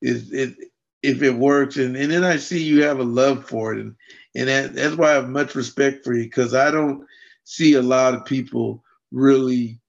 [0.02, 0.56] is it
[1.02, 3.96] if it works, and, and then I see you have a love for it, and
[4.36, 7.06] and that, that's why I have much respect for you because I don't
[7.44, 9.80] see a lot of people really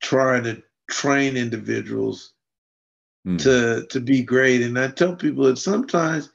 [0.00, 2.32] trying to train individuals
[3.26, 3.40] mm.
[3.42, 4.62] to to be great.
[4.62, 6.30] And I tell people that sometimes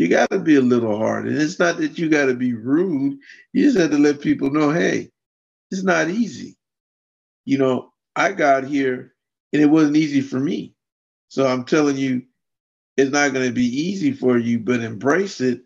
[0.00, 1.28] you got to be a little hard.
[1.28, 3.18] And it's not that you got to be rude.
[3.52, 5.10] You just have to let people know, hey,
[5.70, 6.56] it's not easy.
[7.44, 9.14] You know, I got here
[9.52, 10.72] and it wasn't easy for me.
[11.28, 12.22] So I'm telling you,
[12.96, 15.60] it's not going to be easy for you, but embrace it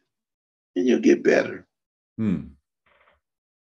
[0.74, 1.64] and you'll get better.
[2.18, 2.46] Hmm.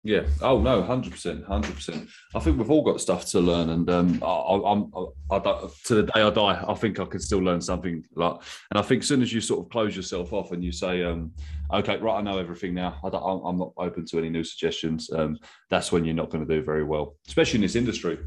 [0.04, 0.22] Yeah.
[0.42, 2.08] Oh no, hundred percent, hundred percent.
[2.34, 4.92] I think we've all got stuff to learn, and um, I, am
[5.30, 8.06] I, I, to the day I die, I think I can still learn something.
[8.16, 8.36] Like,
[8.72, 11.04] and I think as soon as you sort of close yourself off and you say,
[11.04, 11.34] um,
[11.74, 12.98] "Okay, right, I know everything now.
[13.04, 15.38] I am not open to any new suggestions," um,
[15.70, 18.20] that's when you're not going to do very well, especially in this industry.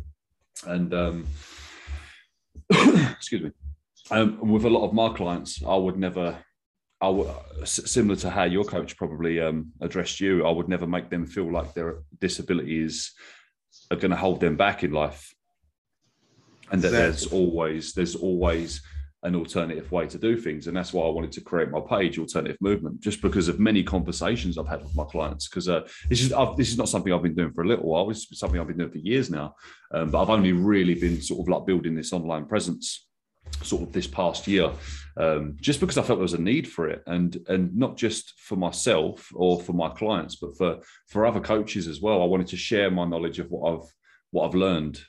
[0.66, 1.27] And um,
[2.70, 3.51] excuse me,
[4.11, 6.37] um, with a lot of my clients, I would never
[7.03, 7.28] I w-
[7.64, 11.50] similar to how your coach probably um, addressed you, I would never make them feel
[11.50, 13.12] like their disabilities
[13.90, 15.34] are going to hold them back in life,
[16.70, 17.11] and that exactly.
[17.11, 18.82] there's always there's always
[19.24, 22.20] an alternative way to do things, and that's why I wanted to create my page,
[22.20, 25.48] Alternative Movement, just because of many conversations I've had with my clients.
[25.48, 27.88] Because uh, this is I've, this is not something I've been doing for a little
[27.88, 29.57] while; it's something I've been doing for years now,
[29.92, 33.09] um, but I've only really been sort of like building this online presence
[33.62, 34.70] sort of this past year,
[35.16, 38.34] um, just because I felt there was a need for it, and and not just
[38.38, 42.22] for myself or for my clients, but for for other coaches as well.
[42.22, 43.88] I wanted to share my knowledge of what I've
[44.30, 45.00] what I've learned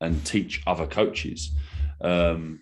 [0.00, 1.54] and teach other coaches.
[2.00, 2.60] Um,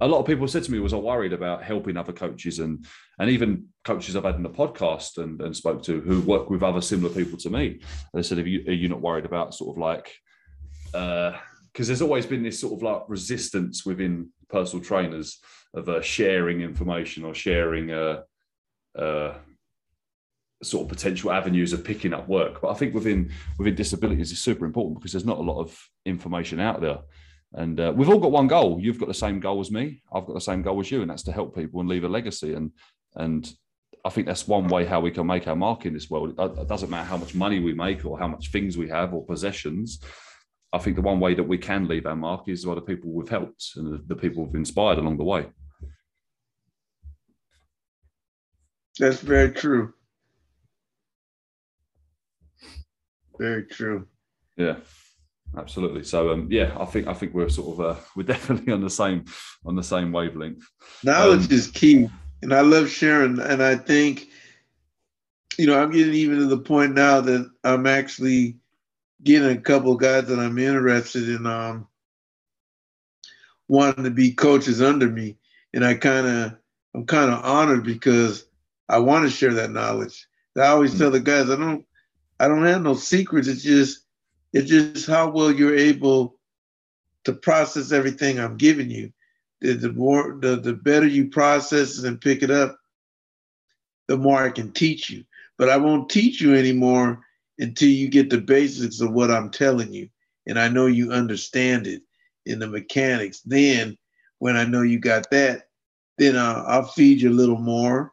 [0.00, 2.84] a lot of people said to me, "Was I worried about helping other coaches and
[3.18, 6.62] and even coaches I've had in the podcast and, and spoke to who work with
[6.62, 7.80] other similar people to me?"
[8.12, 10.14] They said, "Are you are you not worried about sort of like?"
[10.92, 11.32] Uh,
[11.72, 15.40] because there's always been this sort of like resistance within personal trainers
[15.76, 18.22] of uh, sharing information or sharing uh,
[18.98, 19.34] uh,
[20.62, 22.60] sort of potential avenues of picking up work.
[22.62, 25.78] But I think within within disabilities is super important because there's not a lot of
[26.04, 26.98] information out there.
[27.52, 28.80] And uh, we've all got one goal.
[28.80, 30.02] You've got the same goal as me.
[30.12, 32.08] I've got the same goal as you, and that's to help people and leave a
[32.08, 32.54] legacy.
[32.54, 32.72] And
[33.14, 33.50] and
[34.04, 36.34] I think that's one way how we can make our mark in this world.
[36.38, 39.24] It doesn't matter how much money we make or how much things we have or
[39.24, 40.00] possessions.
[40.72, 43.10] I think the one way that we can leave our mark is by the people
[43.10, 45.46] we've helped and the, the people we've inspired along the way.
[48.98, 49.92] That's very true.
[53.38, 54.06] Very true.
[54.56, 54.76] Yeah,
[55.56, 56.04] absolutely.
[56.04, 58.90] So um, yeah, I think I think we're sort of uh, we're definitely on the
[58.90, 59.24] same
[59.64, 60.64] on the same wavelength.
[61.04, 62.08] Knowledge um, is key,
[62.42, 63.38] and I love sharing.
[63.38, 64.28] And I think,
[65.58, 68.56] you know, I'm getting even to the point now that I'm actually
[69.22, 71.86] getting a couple guys that I'm interested in um,
[73.68, 75.36] wanting to be coaches under me,
[75.74, 76.56] and I kind of
[76.94, 78.45] I'm kind of honored because
[78.88, 80.26] I want to share that knowledge.
[80.56, 81.00] I always mm-hmm.
[81.00, 81.84] tell the guys I don't
[82.38, 83.48] I don't have no secrets.
[83.48, 84.04] It's just
[84.52, 86.38] it's just how well you're able
[87.24, 89.12] to process everything I'm giving you.
[89.60, 92.78] The, the more the, the better you process and pick it up,
[94.06, 95.24] the more I can teach you.
[95.58, 97.20] But I won't teach you anymore
[97.58, 100.08] until you get the basics of what I'm telling you.
[100.46, 102.02] And I know you understand it
[102.44, 103.40] in the mechanics.
[103.40, 103.96] Then
[104.38, 105.68] when I know you got that,
[106.18, 108.12] then I'll, I'll feed you a little more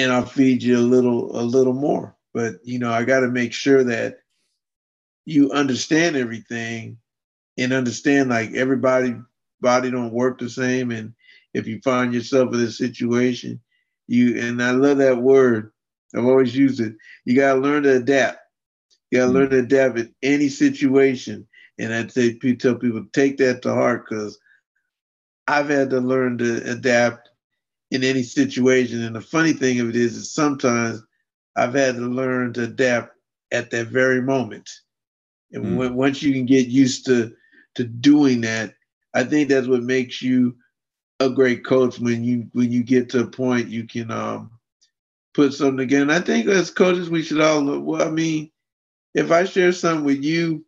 [0.00, 2.16] and I'll feed you a little a little more.
[2.32, 4.18] But you know, I got to make sure that
[5.24, 6.98] you understand everything
[7.58, 9.16] and understand like everybody
[9.60, 10.90] body don't work the same.
[10.90, 11.14] And
[11.54, 13.60] if you find yourself in a situation
[14.10, 15.70] you and i love that word.
[16.16, 16.94] I've always used it.
[17.24, 18.38] You got to learn to adapt.
[19.10, 19.66] You got to learn to mm-hmm.
[19.66, 21.46] adapt in any situation.
[21.78, 24.38] And i'd say tell people take that to heart because
[25.48, 27.29] i've had to learn to adapt
[27.90, 31.02] in any situation and the funny thing of it is is sometimes
[31.56, 33.14] i've had to learn to adapt
[33.52, 34.68] at that very moment
[35.52, 35.76] and mm.
[35.76, 37.32] when, once you can get used to
[37.74, 38.74] to doing that,
[39.14, 40.56] I think that's what makes you
[41.18, 44.50] a great coach when you when you get to a point you can um,
[45.34, 46.02] put something together.
[46.02, 47.84] And I think as coaches we should all look.
[47.84, 48.50] Well, I mean,
[49.14, 50.64] if I share something with you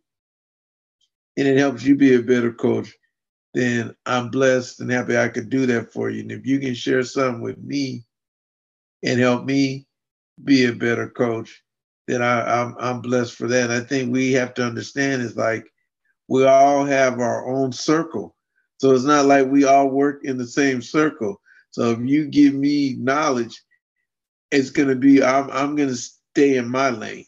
[1.37, 2.93] and it helps you be a better coach,
[3.53, 6.21] then I'm blessed and happy I could do that for you.
[6.21, 8.03] And if you can share something with me
[9.03, 9.85] and help me
[10.43, 11.63] be a better coach,
[12.07, 13.71] then I, I'm, I'm blessed for that.
[13.71, 15.65] I think we have to understand is like
[16.27, 18.35] we all have our own circle.
[18.77, 21.39] So it's not like we all work in the same circle.
[21.71, 23.61] So if you give me knowledge,
[24.51, 27.25] it's gonna be I'm I'm gonna stay in my lane.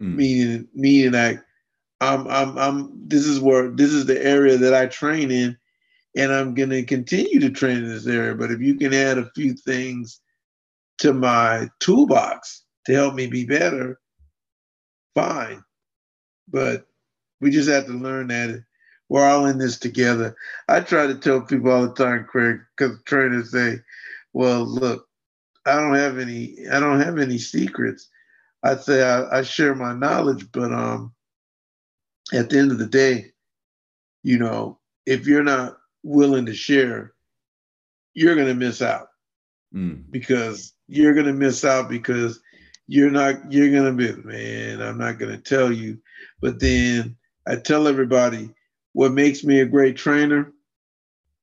[0.00, 0.14] Mm.
[0.16, 1.40] Meaning meaning like
[2.04, 5.56] I'm I'm I'm this is where this is the area that I train in
[6.16, 8.34] and I'm gonna continue to train in this area.
[8.34, 10.20] But if you can add a few things
[10.98, 14.00] to my toolbox, to help me be better,
[15.14, 15.64] fine.
[16.48, 16.86] But
[17.40, 18.64] we just have to learn that
[19.08, 20.36] we're all in this together.
[20.68, 23.78] I try to tell people all the time, Craig, because trainers say,
[24.32, 25.08] "Well, look,
[25.66, 26.56] I don't have any.
[26.70, 28.08] I don't have any secrets."
[28.64, 31.13] I say I, I share my knowledge, but um,
[32.32, 33.32] at the end of the day,
[34.22, 37.12] you know, if you're not willing to share,
[38.14, 39.08] you're going to miss out
[39.74, 40.02] mm.
[40.10, 42.40] because you're going to miss out because
[42.86, 45.98] you're not you're gonna be man i'm not gonna tell you
[46.40, 47.16] but then
[47.46, 48.50] i tell everybody
[48.92, 50.52] what makes me a great trainer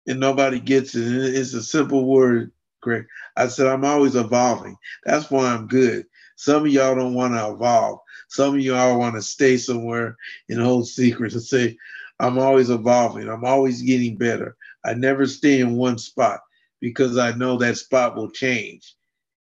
[0.07, 2.51] and nobody gets it it's a simple word
[2.81, 3.05] Greg.
[3.37, 6.05] i said i'm always evolving that's why i'm good
[6.35, 7.99] some of y'all don't want to evolve
[8.31, 10.17] some of y'all want to stay somewhere
[10.49, 11.77] and hold secrets and say
[12.19, 14.55] i'm always evolving i'm always getting better
[14.85, 16.41] i never stay in one spot
[16.79, 18.95] because i know that spot will change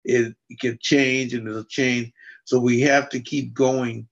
[0.06, 2.12] it, it can change and it'll change.
[2.44, 4.08] So we have to keep going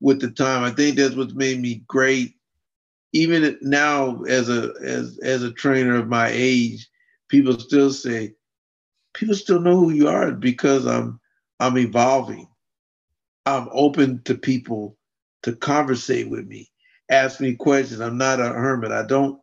[0.00, 0.62] with the time.
[0.62, 2.34] I think that's what's made me great.
[3.14, 6.88] Even now, as a as as a trainer of my age,
[7.28, 8.34] people still say,
[9.14, 11.18] people still know who you are because I'm
[11.58, 12.47] I'm evolving.
[13.56, 14.96] I'm open to people
[15.42, 16.70] to conversate with me,
[17.10, 18.00] ask me questions.
[18.00, 18.92] I'm not a hermit.
[18.92, 19.40] I don't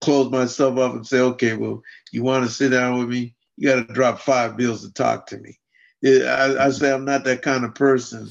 [0.00, 3.34] close myself up and say, okay, well, you want to sit down with me?
[3.56, 5.58] you got to drop five bills to talk to me.
[6.04, 8.28] I, I say I'm not that kind of person.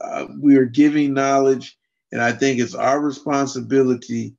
[0.00, 1.76] Uh, we are giving knowledge,
[2.10, 4.34] and I think it's our responsibility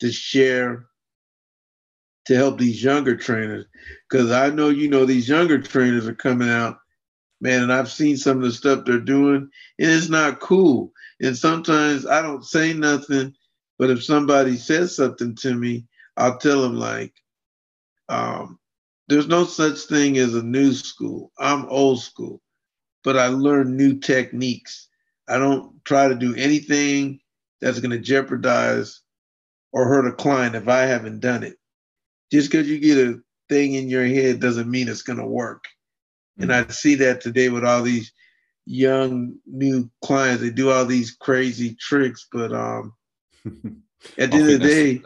[0.00, 0.86] to share
[2.26, 3.64] to help these younger trainers.
[4.08, 6.78] Because I know you know these younger trainers are coming out,
[7.40, 10.92] man, and I've seen some of the stuff they're doing, and it's not cool.
[11.20, 13.34] And sometimes I don't say nothing,
[13.78, 15.86] but if somebody says something to me,
[16.16, 17.14] I'll tell them like,
[18.08, 18.58] um,
[19.08, 21.32] there's no such thing as a new school.
[21.38, 22.40] I'm old school,
[23.04, 24.88] but I learn new techniques.
[25.28, 27.20] I don't try to do anything
[27.60, 29.00] that's going to jeopardize
[29.72, 31.56] or hurt a client if I haven't done it.
[32.32, 35.64] Just because you get a thing in your head doesn't mean it's going to work.
[36.40, 38.12] And I see that today with all these
[38.66, 40.42] young new clients.
[40.42, 42.94] They do all these crazy tricks, but um,
[43.44, 45.02] at the end of the day,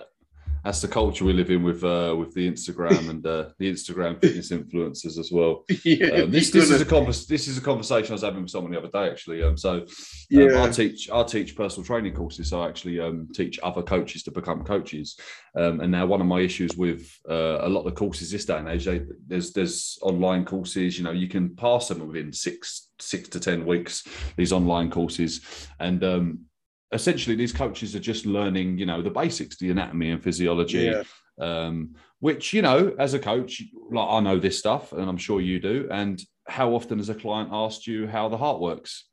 [0.65, 4.21] that's the culture we live in with uh, with the Instagram and uh, the Instagram
[4.21, 5.65] fitness influencers as well.
[5.85, 8.51] Yeah, um, this this is a convers- this is a conversation I was having with
[8.51, 9.43] someone the other day actually.
[9.43, 9.87] Um, so um,
[10.31, 12.49] yeah, I teach I teach personal training courses.
[12.49, 15.19] So I actually um, teach other coaches to become coaches.
[15.57, 18.47] Um, and now one of my issues with uh, a lot of the courses this
[18.47, 20.97] day and age, they, there's there's online courses.
[20.97, 24.07] You know, you can pass them within six six to ten weeks.
[24.37, 25.43] These online courses
[25.79, 26.47] and um,
[26.95, 30.91] essentially these coaches are just learning, you know, the basics, the anatomy and physiology.
[30.93, 31.03] Yeah.
[31.39, 35.41] Um, which you know, as a coach, like I know this stuff, and I'm sure
[35.41, 35.89] you do.
[35.91, 39.09] And how often has a client asked you how the heart works?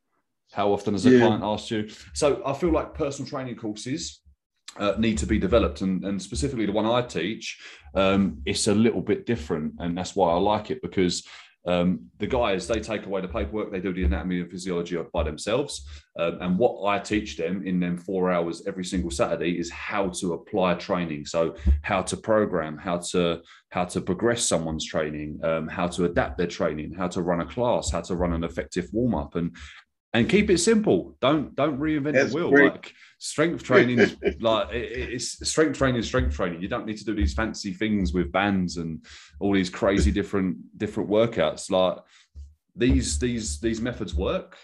[0.52, 1.26] How often has a yeah.
[1.26, 1.88] client asked you?
[2.14, 4.20] So I feel like personal training courses
[4.78, 7.60] uh, need to be developed, and, and specifically the one I teach,
[7.94, 11.26] um, it's a little bit different, and that's why I like it because
[11.64, 15.22] um, the guys, they take away the paperwork, they do the anatomy and physiology by
[15.22, 15.86] themselves.
[16.18, 20.08] Um, and what I teach them in them four hours every single Saturday is how
[20.08, 21.26] to apply training.
[21.26, 26.36] So how to program, how to how to progress someone's training, um, how to adapt
[26.36, 29.56] their training, how to run a class, how to run an effective warm up, and
[30.14, 31.16] and keep it simple.
[31.20, 32.50] Don't don't reinvent That's the wheel.
[32.50, 32.72] Great.
[32.72, 36.60] Like strength training is like it's strength training is strength training.
[36.60, 39.04] You don't need to do these fancy things with bands and
[39.40, 41.70] all these crazy different different workouts.
[41.70, 41.98] Like
[42.76, 44.56] these these these methods work.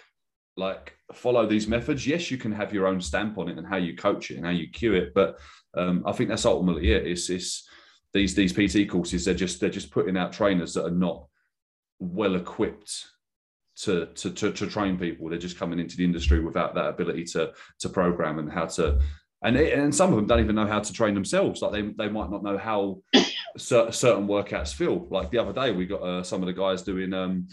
[0.56, 2.06] Like follow these methods.
[2.06, 4.44] Yes, you can have your own stamp on it and how you coach it and
[4.44, 5.14] how you cue it.
[5.14, 5.38] But
[5.74, 7.06] um, I think that's ultimately it.
[7.06, 7.66] It's it's
[8.12, 9.24] these these PT courses.
[9.24, 11.26] They're just they're just putting out trainers that are not
[12.00, 13.06] well equipped
[13.82, 15.28] to, to, to, to train people.
[15.28, 18.98] They're just coming into the industry without that ability to, to program and how to,
[19.42, 21.62] and, it, and some of them don't even know how to train themselves.
[21.62, 23.02] Like they, they might not know how
[23.56, 25.06] certain workouts feel.
[25.10, 27.48] Like the other day, we got uh, some of the guys doing um,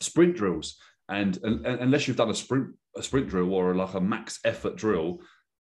[0.00, 0.76] sprint drills,
[1.08, 4.38] and, and, and, unless you've done a sprint a sprint drill or like a max
[4.44, 5.20] effort drill,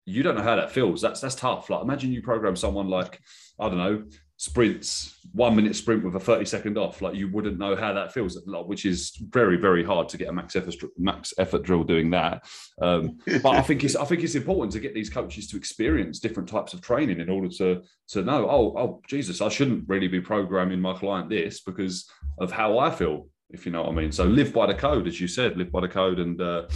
[0.05, 1.01] you don't know how that feels.
[1.03, 1.69] That's that's tough.
[1.69, 3.21] Like imagine you program someone like
[3.59, 4.05] I don't know
[4.39, 8.13] sprints, one minute sprint with a 30 second off, like you wouldn't know how that
[8.13, 12.11] feels, which is very, very hard to get a max effort, max effort drill doing
[12.11, 12.47] that.
[12.81, 16.19] Um, but I think it's, I think it's important to get these coaches to experience
[16.19, 20.09] different types of training in order to, to know, oh, oh, Jesus, I shouldn't really
[20.09, 22.09] be programming my client this because
[22.39, 24.13] of how I feel, if you know what I mean.
[24.13, 26.67] So live by the code, as you said, live by the code and, uh,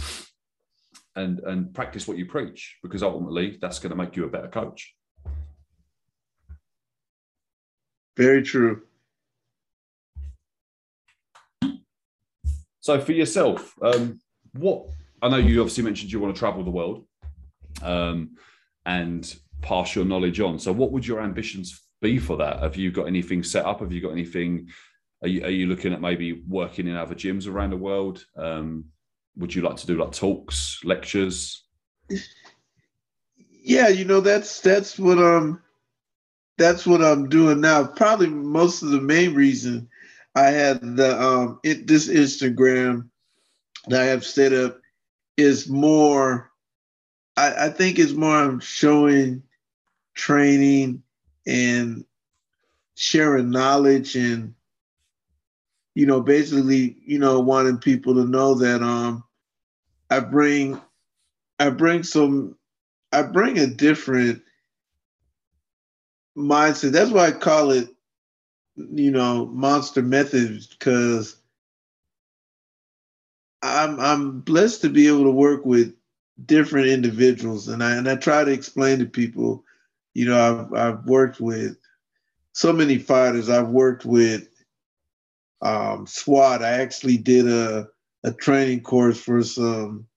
[1.15, 4.47] and, and practice what you preach because ultimately that's going to make you a better
[4.47, 4.95] coach.
[8.21, 8.83] Very true.
[12.79, 14.19] So for yourself, um,
[14.53, 14.85] what
[15.23, 17.03] I know you obviously mentioned you want to travel the world
[17.81, 18.35] um,
[18.85, 20.59] and pass your knowledge on.
[20.59, 22.59] So what would your ambitions be for that?
[22.61, 23.79] Have you got anything set up?
[23.79, 24.69] Have you got anything?
[25.23, 28.23] Are you, are you looking at maybe working in other gyms around the world?
[28.37, 28.85] Um,
[29.35, 31.65] would you like to do like talks, lectures?
[33.63, 35.59] Yeah, you know that's that's what um
[36.61, 37.85] that's what I'm doing now.
[37.85, 39.89] Probably most of the main reason
[40.35, 43.09] I had the um it, this Instagram
[43.87, 44.79] that I have set up
[45.37, 46.51] is more.
[47.35, 49.43] I, I think it's more I'm showing
[50.13, 51.01] training
[51.47, 52.05] and
[52.95, 54.53] sharing knowledge and
[55.95, 59.23] you know basically you know wanting people to know that um
[60.11, 60.79] I bring
[61.59, 62.57] I bring some
[63.11, 64.43] I bring a different
[66.37, 66.91] mindset.
[66.91, 67.89] That's why I call it,
[68.75, 71.37] you know, Monsta Methods because
[73.61, 75.93] I'm I'm blessed to be able to work with
[76.45, 79.63] different individuals, and I and I try to explain to people,
[80.13, 81.77] you know, I've I've worked with
[82.53, 83.49] so many fighters.
[83.49, 84.47] I've worked with
[85.61, 86.63] um, SWAT.
[86.63, 87.87] I actually did a
[88.23, 90.07] a training course for some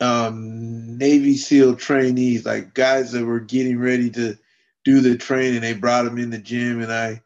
[0.00, 4.36] um, Navy SEAL trainees, like guys that were getting ready to
[4.84, 5.60] do the training.
[5.60, 7.22] They brought him in the gym, and I,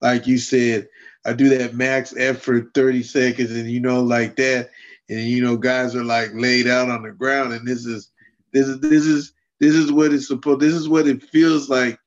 [0.00, 0.88] like you said,
[1.24, 4.70] I do that max effort 30 seconds, and you know, like that,
[5.08, 8.10] and you know, guys are like laid out on the ground, and this is
[8.52, 10.60] this is this is this is what it's supposed.
[10.60, 11.98] This is what it feels like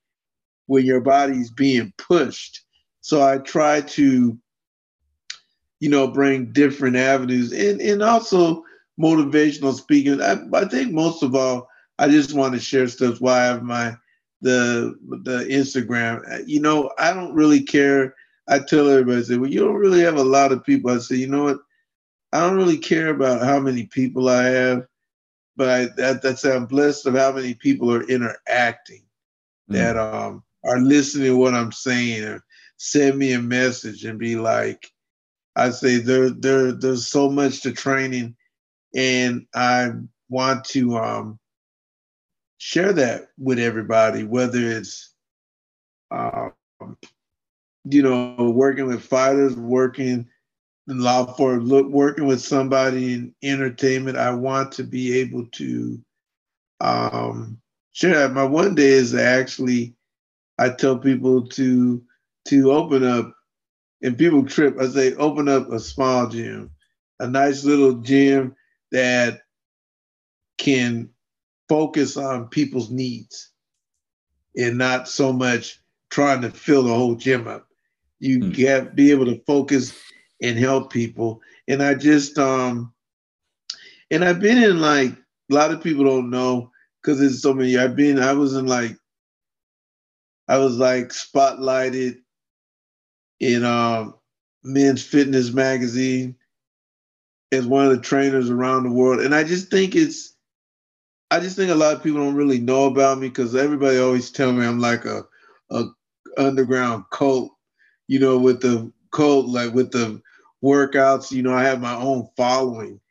[0.68, 2.62] when your body's being pushed.
[3.02, 4.38] So I try to,
[5.80, 8.64] you know, bring different avenues and and also
[9.00, 10.22] motivational speaking.
[10.22, 11.68] I, I think most of all,
[12.00, 13.20] I just want to share stuff.
[13.20, 13.96] Why I have my
[14.42, 16.44] the the Instagram.
[16.48, 18.16] You know, I don't really care.
[18.48, 20.92] I tell everybody, I say, well, you don't really have a lot of people.
[20.92, 21.60] I say, you know what?
[22.34, 24.88] I don't really care about how many people I have,
[25.56, 29.02] but I, that, that's I'm blessed of how many people are interacting,
[29.70, 29.74] mm-hmm.
[29.76, 32.44] that um are listening to what I'm saying, or
[32.78, 34.92] send me a message and be like,
[35.56, 38.36] I say there there there's so much to training,
[38.96, 39.92] and I
[40.30, 41.40] want to um
[42.62, 45.16] share that with everybody, whether it's,
[46.12, 46.54] um,
[47.86, 50.28] you know, working with fighters, working
[50.88, 54.16] in law for look, working with somebody in entertainment.
[54.16, 56.00] I want to be able to
[56.82, 57.60] um,
[57.94, 58.34] share that.
[58.34, 59.96] My one day is actually,
[60.60, 62.00] I tell people to
[62.46, 63.34] to open up,
[64.04, 64.80] and people trip.
[64.80, 66.70] I say open up a small gym,
[67.20, 68.56] a nice little gym
[68.92, 69.42] that
[70.60, 71.10] can
[71.72, 73.50] focus on people's needs
[74.58, 77.66] and not so much trying to fill the whole gym up.
[78.20, 78.54] You mm.
[78.54, 79.98] get be able to focus
[80.42, 81.40] and help people.
[81.70, 82.94] And I just um
[84.12, 87.78] and I've been in like a lot of people don't know because there's so many.
[87.78, 88.98] I've been I was in like
[90.50, 92.18] I was like spotlighted
[93.40, 94.16] in um
[94.62, 96.36] men's fitness magazine
[97.54, 99.22] as one of the trainers around the world.
[99.22, 100.31] And I just think it's
[101.32, 104.32] I just think a lot of people don't really know about me because everybody always
[104.32, 105.24] tell me I'm like a,
[105.72, 105.86] a
[106.38, 107.52] underground cult,
[108.08, 110.22] you know, with the cult, like with the
[110.64, 113.02] workouts, you know, I have my own following.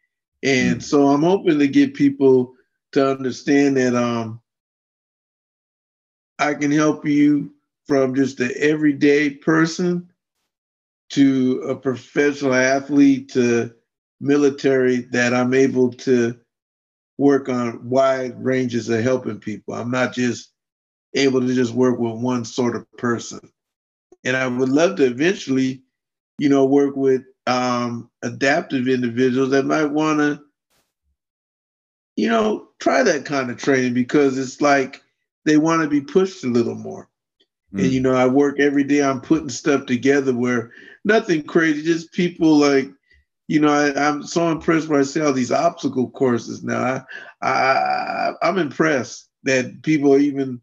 [0.44, 2.54] And mm so I'm hoping to get people
[2.92, 4.40] to understand that um
[6.38, 7.54] I can help you
[7.86, 10.10] from just the everyday person
[11.10, 13.72] to a professional athlete to
[14.20, 16.39] military that I'm able to
[17.20, 19.74] work on wide ranges of helping people.
[19.74, 20.52] I'm not just
[21.12, 23.40] able to just work with one sort of person.
[24.24, 25.82] And I would love to eventually,
[26.38, 30.40] you know, work with um, adaptive individuals that might want to,
[32.16, 35.02] you know, try that kind of training because it's like
[35.44, 37.06] they want to be pushed a little more.
[37.74, 37.82] Mm.
[37.82, 40.72] And, you know, I work every day, I'm putting stuff together where
[41.04, 42.90] nothing crazy, just people like
[43.50, 47.04] you know, I, am so impressed when I see all these obstacle courses now.
[47.42, 50.60] I, I, I'm impressed that people are even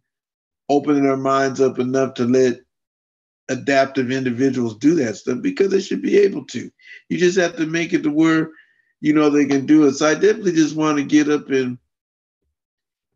[0.69, 2.61] opening their minds up enough to let
[3.49, 6.71] adaptive individuals do that stuff because they should be able to.
[7.09, 8.51] You just have to make it to where,
[9.01, 9.95] you know, they can do it.
[9.95, 11.77] So I definitely just want to get up and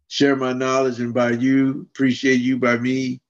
[0.09, 3.21] share my knowledge and by you, appreciate you by me,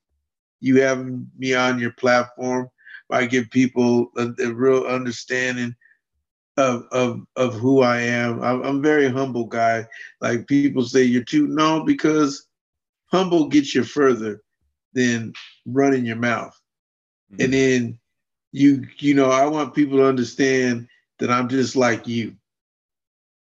[0.59, 2.67] you having me on your platform.
[3.11, 5.75] I give people a, a real understanding
[6.61, 8.41] of of of who I am.
[8.43, 9.85] I'm, I'm very humble guy.
[10.19, 12.47] Like people say, you're too no because
[13.11, 14.41] humble gets you further
[14.93, 15.33] than
[15.65, 16.57] running your mouth.
[17.31, 17.43] Mm-hmm.
[17.43, 17.99] And then
[18.51, 20.87] you you know I want people to understand
[21.19, 22.35] that I'm just like you.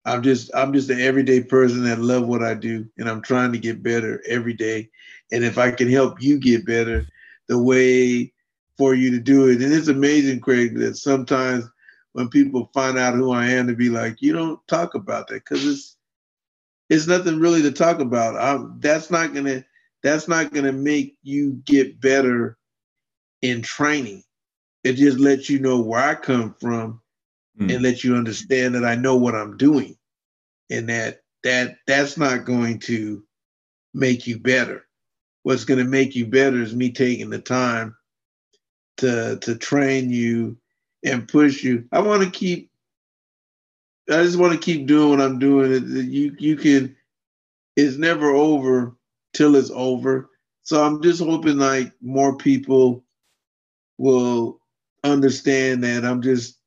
[0.06, 3.52] I'm just I'm just an everyday person that love what I do and I'm trying
[3.54, 4.90] to get better every day.
[5.32, 7.06] And if I can help you get better,
[7.48, 8.34] the way
[8.78, 9.62] for you to do it.
[9.62, 11.66] And it's amazing, Craig, that sometimes
[12.14, 15.44] when people find out who I am to be like, you don't talk about that
[15.46, 15.98] because it's
[16.90, 18.36] it's nothing really to talk about.
[18.36, 19.64] I'm, that's not gonna
[20.04, 22.58] that's not gonna make you get better
[23.42, 24.24] in training.
[24.84, 27.02] It just lets you know where I come from
[27.60, 27.74] mm.
[27.74, 29.98] and let you understand that I know what I'm doing,
[30.70, 33.24] and that that that's not going to
[33.94, 34.86] make you better.
[35.44, 37.96] What's going to make you better is me taking the time
[38.98, 40.58] to to train you
[41.04, 41.86] and push you.
[41.92, 42.70] I want to keep.
[44.10, 45.88] I just want to keep doing what I'm doing.
[46.12, 46.96] You you can.
[47.76, 48.96] It's never over
[49.34, 50.30] till it's over.
[50.64, 53.04] So I'm just hoping like more people
[53.98, 54.60] will
[55.04, 56.58] understand that I'm just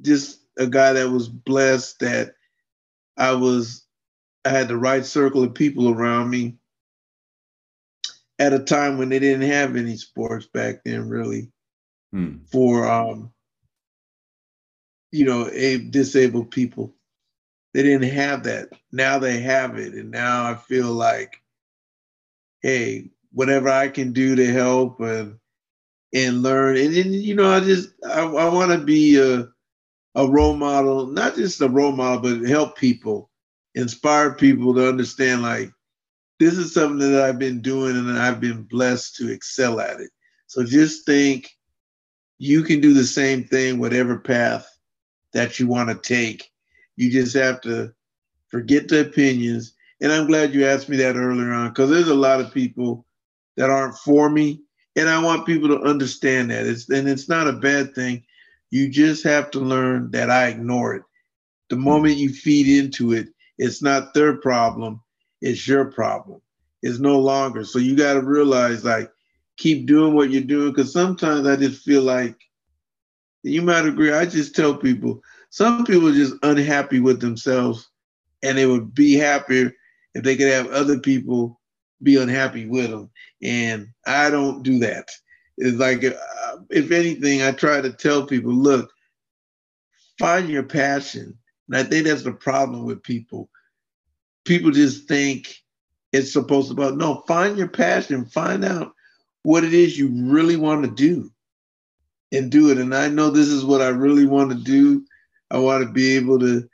[0.00, 2.34] just a guy that was blessed that
[3.16, 3.84] I was
[4.44, 6.56] I had the right circle of people around me
[8.38, 11.50] at a time when they didn't have any sports back then really
[12.12, 12.36] hmm.
[12.50, 13.32] for um
[15.12, 15.48] you know,
[15.90, 16.94] disabled people.
[17.74, 18.70] They didn't have that.
[18.90, 19.94] Now they have it.
[19.94, 21.36] And now I feel like,
[22.62, 25.38] hey, whatever I can do to help and
[26.14, 26.76] and learn.
[26.76, 29.48] And then, you know, I just I, I want to be a
[30.14, 33.30] a role model, not just a role model, but help people,
[33.74, 35.70] inspire people to understand like
[36.38, 40.10] this is something that I've been doing and I've been blessed to excel at it.
[40.48, 41.50] So just think
[42.38, 44.68] you can do the same thing, whatever path
[45.32, 46.50] that you want to take.
[46.96, 47.92] You just have to
[48.48, 49.74] forget the opinions.
[50.00, 53.06] And I'm glad you asked me that earlier on because there's a lot of people
[53.56, 54.62] that aren't for me.
[54.96, 56.66] And I want people to understand that.
[56.66, 58.24] It's and it's not a bad thing.
[58.70, 61.02] You just have to learn that I ignore it.
[61.70, 61.84] The hmm.
[61.84, 63.28] moment you feed into it,
[63.58, 65.00] it's not their problem,
[65.40, 66.40] it's your problem.
[66.82, 67.64] It's no longer.
[67.64, 69.10] So you got to realize like
[69.56, 72.36] keep doing what you're doing because sometimes I just feel like
[73.42, 74.12] you might agree.
[74.12, 77.90] I just tell people some people are just unhappy with themselves
[78.42, 79.72] and they would be happier
[80.14, 81.60] if they could have other people
[82.02, 83.10] be unhappy with them.
[83.42, 85.08] And I don't do that.
[85.58, 88.90] It's like, uh, if anything, I try to tell people, look,
[90.18, 91.36] find your passion.
[91.68, 93.50] And I think that's the problem with people.
[94.44, 95.54] People just think
[96.12, 98.92] it's supposed to be, no, find your passion, find out
[99.42, 101.30] what it is you really want to do
[102.32, 102.78] and do it.
[102.78, 105.04] And I know this is what I really want to do.
[105.50, 106.68] I want to be able to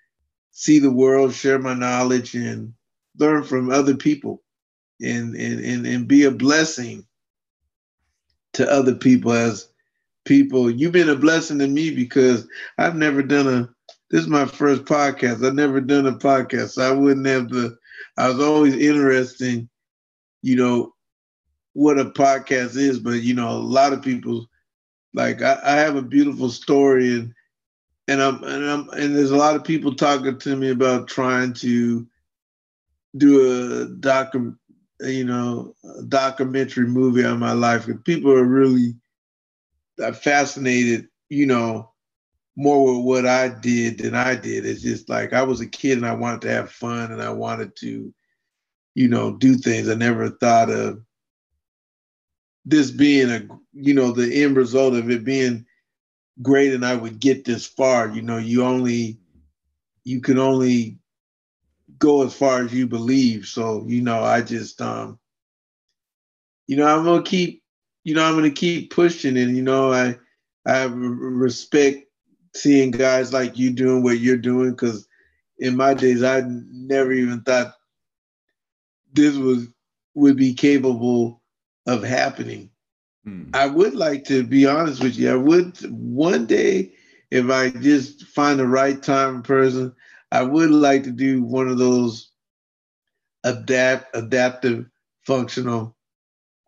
[0.52, 2.72] see the world, share my knowledge, and
[3.18, 4.42] learn from other people
[5.00, 7.04] and, and, and, and be a blessing
[8.54, 9.68] to other people as
[10.24, 10.70] people.
[10.70, 12.46] You've been a blessing to me because
[12.78, 13.68] I've never done a
[14.10, 15.44] this is my first podcast.
[15.46, 16.70] I've never done a podcast.
[16.70, 17.76] So I wouldn't have the
[18.16, 19.68] I was always interested,
[20.42, 20.94] you know,
[21.74, 24.46] what a podcast is, but you know, a lot of people
[25.14, 27.34] like I, I have a beautiful story and
[28.08, 31.52] and I'm and I'm and there's a lot of people talking to me about trying
[31.54, 32.06] to
[33.16, 34.56] do a docu
[35.00, 35.74] you know,
[36.08, 38.94] documentary movie on my life because people are really
[40.14, 41.90] fascinated, you know,
[42.56, 44.66] more with what I did than I did.
[44.66, 47.30] It's just like I was a kid and I wanted to have fun and I
[47.30, 48.12] wanted to,
[48.94, 49.88] you know, do things.
[49.88, 51.00] I never thought of
[52.68, 55.66] this being a, you know, the end result of it being
[56.42, 58.08] great and I would get this far.
[58.08, 59.18] You know, you only,
[60.04, 60.98] you can only
[61.98, 63.46] go as far as you believe.
[63.46, 65.18] So, you know, I just um
[66.66, 67.62] you know, I'm gonna keep,
[68.04, 70.18] you know, I'm gonna keep pushing and you know, I
[70.66, 72.06] I respect
[72.54, 75.08] seeing guys like you doing what you're doing because
[75.58, 77.74] in my days I never even thought
[79.12, 79.68] this was
[80.14, 81.37] would be capable
[81.88, 82.70] of happening.
[83.24, 83.50] Hmm.
[83.54, 85.32] I would like to be honest with you.
[85.32, 86.92] I would one day
[87.30, 89.94] if I just find the right time and person,
[90.30, 92.30] I would like to do one of those
[93.44, 94.86] adapt adaptive
[95.26, 95.96] functional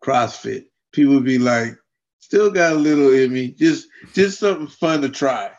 [0.03, 0.65] CrossFit.
[0.91, 1.77] People would be like,
[2.19, 3.51] still got a little in me.
[3.51, 5.51] Just just something fun to try.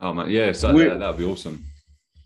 [0.00, 1.64] Oh man, yeah, so that, that'd be awesome.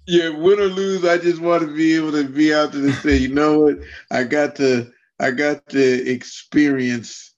[0.06, 2.94] Yeah, win or lose, I just want to be able to be out there and
[2.96, 3.78] say, you know what,
[4.10, 7.34] I got to I got to experience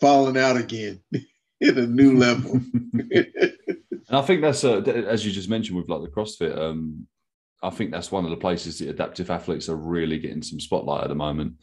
[0.00, 1.00] falling out again
[1.60, 2.60] in a new level.
[4.10, 6.58] And I think that's uh, as you just mentioned with like the CrossFit.
[6.58, 7.06] Um,
[7.62, 11.04] I think that's one of the places that adaptive athletes are really getting some spotlight
[11.04, 11.54] at the moment.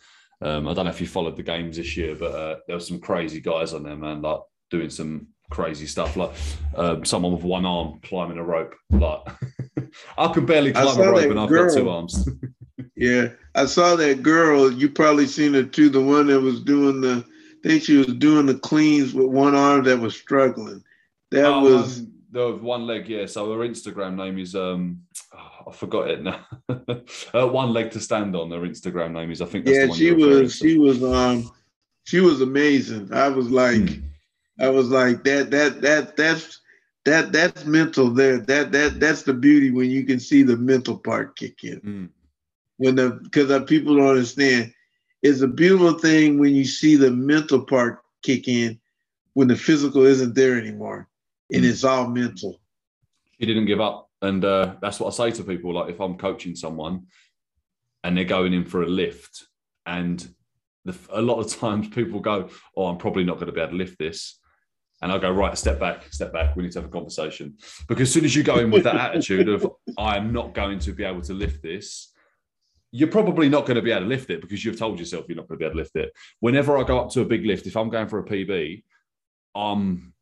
[0.42, 2.82] Um, I don't know if you followed the games this year, but uh, there were
[2.82, 4.40] some crazy guys on there, man, like
[4.72, 6.32] doing some crazy stuff, like
[6.76, 8.76] um, someone with one arm climbing a rope.
[8.92, 9.28] Like
[10.18, 11.68] I can barely climb a rope, and I've girl.
[11.68, 12.30] got two arms.
[12.96, 14.72] Yeah, I saw that girl.
[14.72, 15.90] You probably seen her too.
[15.90, 19.56] The one that was doing the, I think she was doing the cleans with one
[19.56, 20.84] arm that was struggling.
[21.32, 22.00] That oh, was.
[22.00, 23.26] Um, the one leg, yeah.
[23.26, 25.02] So her Instagram name is um,
[25.34, 26.46] oh, I forgot it now.
[26.70, 28.52] uh, one leg to stand on.
[28.52, 29.42] Her Instagram name is.
[29.42, 29.68] I think.
[29.68, 30.56] yeah, she was.
[30.56, 31.04] She was.
[31.04, 31.52] Um,
[32.04, 33.14] she was amazing.
[33.14, 34.04] I was like, mm.
[34.60, 35.52] I was like that.
[35.52, 36.62] That that that's
[37.06, 38.12] that that's mental.
[38.12, 38.40] There.
[38.40, 41.82] That that that's the beauty when you can see the mental part kick in.
[41.82, 42.10] Mm.
[42.78, 44.74] When the because people don't understand,
[45.22, 48.80] it's a beautiful thing when you see the mental part kick in
[49.34, 51.08] when the physical isn't there anymore
[51.52, 52.60] and it's all mental.
[53.38, 54.10] He didn't give up.
[54.22, 55.74] And uh, that's what I say to people.
[55.74, 57.08] Like if I'm coaching someone
[58.04, 59.46] and they're going in for a lift,
[59.86, 60.28] and
[60.86, 63.72] the, a lot of times people go, "Oh, I'm probably not going to be able
[63.72, 64.40] to lift this,"
[65.02, 66.56] and I go, "Right, step back, step back.
[66.56, 67.58] We need to have a conversation."
[67.88, 70.80] Because as soon as you go in with that attitude of "I am not going
[70.80, 72.12] to be able to lift this,"
[72.98, 75.38] you're probably not going to be able to lift it because you've told yourself you're
[75.38, 76.12] not going to be able to lift it.
[76.40, 78.84] Whenever I go up to a big lift, if I'm going for a PB,
[79.56, 80.14] I'm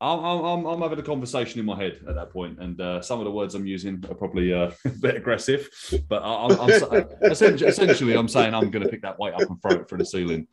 [0.00, 3.20] I'm, I'm, I'm having a conversation in my head at that point, and uh, some
[3.20, 5.68] of the words I'm using are probably uh, a bit aggressive.
[6.08, 9.62] But I, am essentially, essentially, I'm saying I'm going to pick that weight up and
[9.62, 10.48] throw it through the ceiling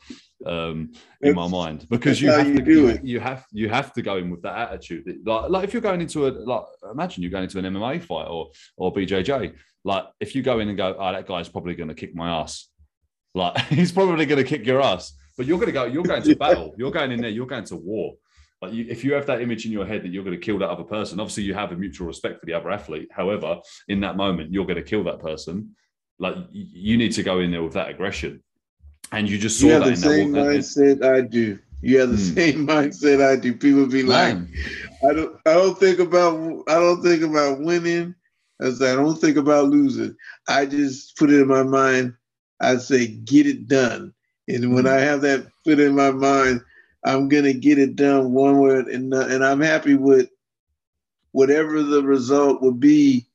[0.46, 0.92] um,
[1.22, 4.18] in my mind because you have you to you, you, have you have to go
[4.18, 5.20] in with that attitude.
[5.26, 8.28] Like, like if you're going into a like, imagine you're going into an MMA fight
[8.28, 9.56] or or BJJ.
[9.84, 12.42] Like if you go in and go, oh, that guy's probably going to kick my
[12.42, 12.68] ass.
[13.34, 15.14] Like he's probably going to kick your ass.
[15.38, 15.86] But you're going to go.
[15.86, 16.76] You're going to battle.
[16.78, 17.30] You're going in there.
[17.30, 18.16] You're going to war
[18.62, 20.60] like you, if you have that image in your head that you're going to kill
[20.60, 23.10] that other person, obviously you have a mutual respect for the other athlete.
[23.12, 25.76] However, in that moment, you're going to kill that person.
[26.20, 28.44] Like you need to go in there with that aggression,
[29.14, 29.92] and you just saw you have that.
[29.92, 31.58] the same that mindset I do.
[31.82, 32.36] You have the hmm.
[32.36, 33.54] same mindset I do.
[33.54, 34.50] People be Man.
[35.02, 38.16] like, I don't, I don't think about, I don't think about winning.
[38.60, 40.16] As I don't think about losing.
[40.48, 42.14] I just put it in my mind.
[42.60, 44.14] I say, get it done.
[44.48, 44.92] And when hmm.
[44.92, 46.62] I have that put in my mind,
[47.06, 50.30] I'm gonna get it done one way, and and I'm happy with
[51.32, 53.30] whatever the result will be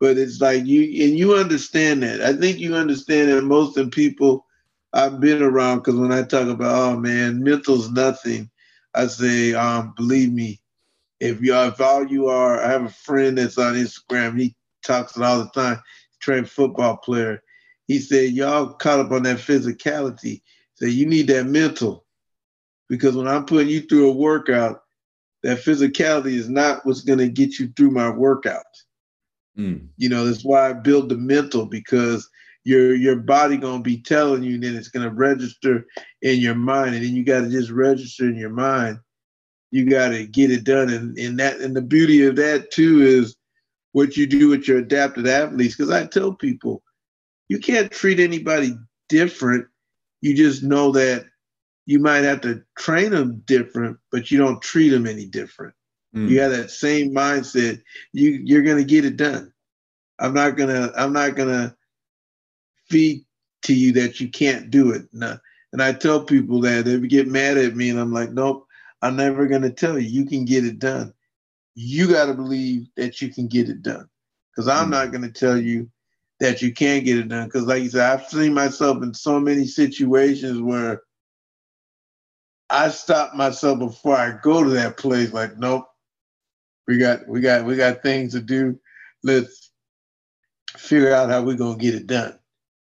[0.00, 2.20] but it's like you and you understand that.
[2.20, 4.46] I think you understand that most of the people
[4.92, 8.50] I've been around because when I talk about oh man, mental's nothing,
[8.94, 10.60] I say, um, believe me,
[11.20, 14.40] if you if all you are, I have a friend that's on Instagram.
[14.40, 14.54] He
[14.84, 15.80] talks it all the time.
[16.20, 17.42] Trained football player.
[17.86, 20.42] He said y'all caught up on that physicality.
[20.74, 22.04] So you need that mental,
[22.88, 24.82] because when I'm putting you through a workout,
[25.42, 28.64] that physicality is not what's going to get you through my workout.
[29.56, 29.88] Mm.
[29.96, 32.28] You know, that's why I build the mental because
[32.64, 35.86] your your body gonna be telling you, and then it's gonna register
[36.22, 38.98] in your mind, and then you got to just register in your mind.
[39.70, 43.00] You got to get it done, and and that and the beauty of that too
[43.00, 43.36] is
[43.92, 45.76] what you do with your adapted athletes.
[45.76, 46.82] Because I tell people,
[47.48, 48.76] you can't treat anybody
[49.08, 49.66] different.
[50.20, 51.24] You just know that
[51.86, 55.74] you might have to train them different, but you don't treat them any different.
[56.14, 56.28] Mm.
[56.28, 57.82] You have that same mindset.
[58.12, 59.52] You you're gonna get it done.
[60.18, 61.74] I'm not gonna I'm not gonna
[62.88, 63.24] feed
[63.62, 65.06] to you that you can't do it.
[65.12, 65.40] And
[65.72, 68.66] and I tell people that they get mad at me, and I'm like, nope,
[69.02, 70.08] I'm never gonna tell you.
[70.08, 71.12] You can get it done.
[71.80, 74.08] You got to believe that you can get it done,
[74.50, 74.90] because I'm mm.
[74.90, 75.88] not gonna tell you
[76.40, 77.44] that you can't get it done.
[77.44, 81.02] Because like you said, I've seen myself in so many situations where
[82.68, 85.32] I stop myself before I go to that place.
[85.32, 85.86] Like, nope,
[86.88, 88.76] we got we got we got things to do.
[89.22, 89.70] Let's
[90.76, 92.36] figure out how we're gonna get it done.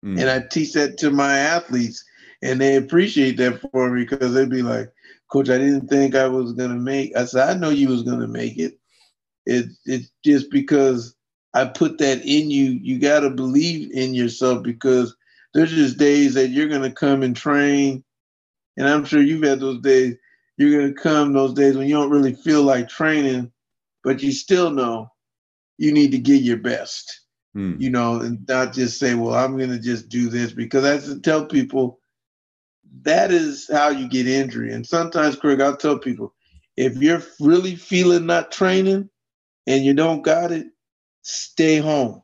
[0.05, 0.21] Mm.
[0.21, 2.05] And I teach that to my athletes,
[2.43, 4.93] and they appreciate that for me because they'd be like,
[5.29, 8.29] "Coach, I didn't think I was gonna make." I said, "I know you was gonna
[8.29, 8.79] make it.
[9.47, 11.15] It it's just because
[11.55, 12.71] I put that in you.
[12.71, 15.15] You got to believe in yourself because
[15.55, 18.05] there's just days that you're gonna come and train,
[18.77, 20.17] and I'm sure you've had those days.
[20.57, 23.53] You're gonna come those days when you don't really feel like training,
[24.05, 25.11] but you still know
[25.79, 27.21] you need to get your best.
[27.55, 27.75] Hmm.
[27.79, 31.05] You know, and not just say, well, I'm going to just do this because I
[31.07, 31.99] to tell people
[33.03, 34.73] that is how you get injury.
[34.73, 36.35] And sometimes, Craig, I'll tell people
[36.77, 39.11] if you're really feeling not training
[39.67, 40.67] and you don't got it,
[41.23, 42.23] stay home.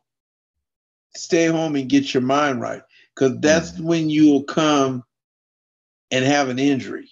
[1.16, 2.82] Stay home and get your mind right
[3.14, 3.84] because that's hmm.
[3.84, 5.04] when you'll come
[6.10, 7.10] and have an injury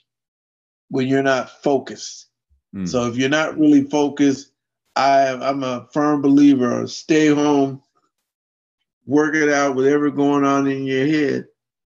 [0.88, 2.28] when you're not focused.
[2.72, 2.86] Hmm.
[2.86, 4.52] So if you're not really focused,
[4.94, 6.86] I, I'm a firm believer.
[6.86, 7.82] Stay home,
[9.04, 11.46] work it out, whatever going on in your head,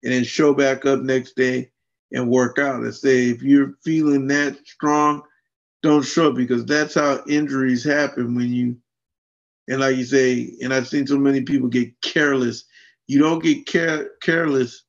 [0.02, 1.70] and then show back up next day
[2.12, 2.82] and work out.
[2.82, 5.22] And say if you're feeling that strong,
[5.82, 8.76] don't show up because that's how injuries happen when you.
[9.68, 12.64] And like you say, and I've seen so many people get careless.
[13.06, 14.84] You don't get care, careless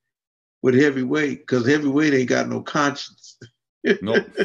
[0.64, 3.38] with heavyweight because heavyweight ain't got no conscience.
[4.02, 4.28] Nope.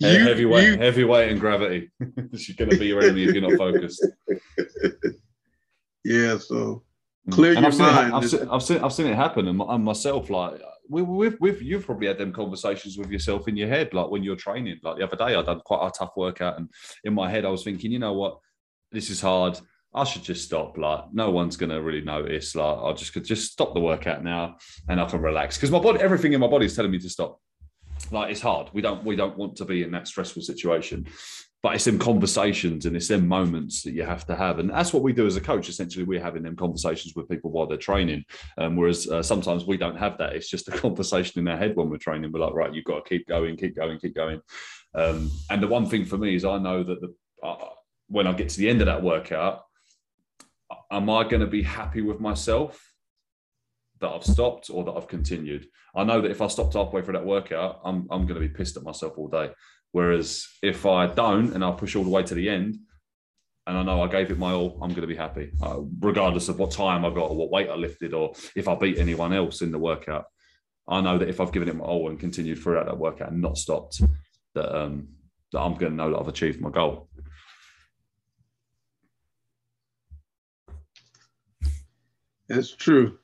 [0.00, 1.90] you, heavyweight, you, heavyweight, and gravity.
[2.36, 4.06] She's going to be your enemy if you're not focused.
[6.04, 6.84] Yeah, so
[7.28, 7.32] mm.
[7.32, 8.14] clear and your I've mind.
[8.14, 11.86] I've, seen, I've seen, I've seen it happen, and myself, like we, we've, we've, you've
[11.86, 14.78] probably had them conversations with yourself in your head, like when you're training.
[14.82, 16.68] Like the other day, I done quite a tough workout, and
[17.04, 18.38] in my head, I was thinking, you know what,
[18.90, 19.58] this is hard.
[19.94, 20.76] I should just stop.
[20.76, 22.54] Like no one's gonna really notice.
[22.54, 24.56] Like I just could just stop the workout now,
[24.88, 27.08] and I can relax because my body, everything in my body is telling me to
[27.08, 27.40] stop.
[28.10, 28.70] Like it's hard.
[28.72, 31.06] We don't we don't want to be in that stressful situation,
[31.62, 34.92] but it's them conversations and it's them moments that you have to have, and that's
[34.92, 35.68] what we do as a coach.
[35.68, 38.24] Essentially, we're having them conversations with people while they're training.
[38.58, 40.34] Um, whereas uh, sometimes we don't have that.
[40.34, 42.30] It's just a conversation in our head when we're training.
[42.32, 44.40] We're like, right, you've got to keep going, keep going, keep going.
[44.94, 47.70] Um, and the one thing for me is I know that the uh,
[48.08, 49.64] when I get to the end of that workout,
[50.90, 52.92] am I going to be happy with myself
[54.00, 55.68] that I've stopped or that I've continued?
[55.94, 58.48] I know that if I stopped halfway through that workout, I'm, I'm going to be
[58.48, 59.50] pissed at myself all day.
[59.92, 62.76] Whereas if I don't and I push all the way to the end,
[63.66, 66.48] and I know I gave it my all, I'm going to be happy, uh, regardless
[66.48, 69.32] of what time I got or what weight I lifted or if I beat anyone
[69.32, 70.24] else in the workout.
[70.88, 73.42] I know that if I've given it my all and continued throughout that workout and
[73.42, 74.00] not stopped,
[74.54, 75.08] that um,
[75.52, 77.08] that I'm going to know that I've achieved my goal.
[82.48, 83.18] That's true.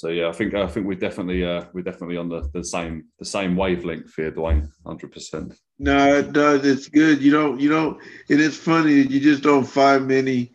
[0.00, 3.04] So yeah, I think I think we're definitely uh, we're definitely on the, the same
[3.18, 5.52] the same wavelength here, Duane, hundred percent.
[5.78, 6.64] No, it does.
[6.64, 7.20] It's good.
[7.20, 8.00] You don't you don't
[8.30, 10.52] and it's funny you just don't find many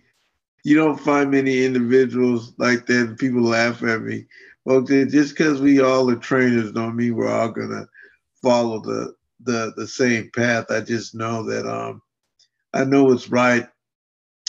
[0.64, 3.20] you don't find many individuals like that.
[3.20, 4.26] People laugh at me.
[4.64, 7.86] Well, just because we all are trainers don't mean we're all gonna
[8.42, 9.14] follow the
[9.44, 10.72] the the same path.
[10.72, 12.02] I just know that um
[12.74, 13.68] I know what's right,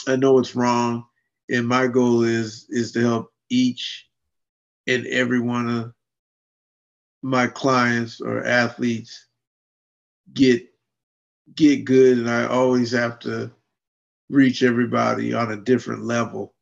[0.07, 1.05] I know what's wrong,
[1.51, 4.06] and my goal is is to help each
[4.87, 5.93] and every one of
[7.21, 9.27] my clients or athletes
[10.33, 10.63] get
[11.55, 13.51] get good and I always have to
[14.29, 16.53] reach everybody on a different level.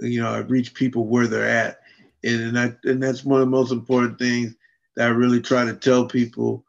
[0.00, 1.80] You know, I reach people where they're at.
[2.24, 4.54] And, and I and that's one of the most important things
[4.96, 6.64] that I really try to tell people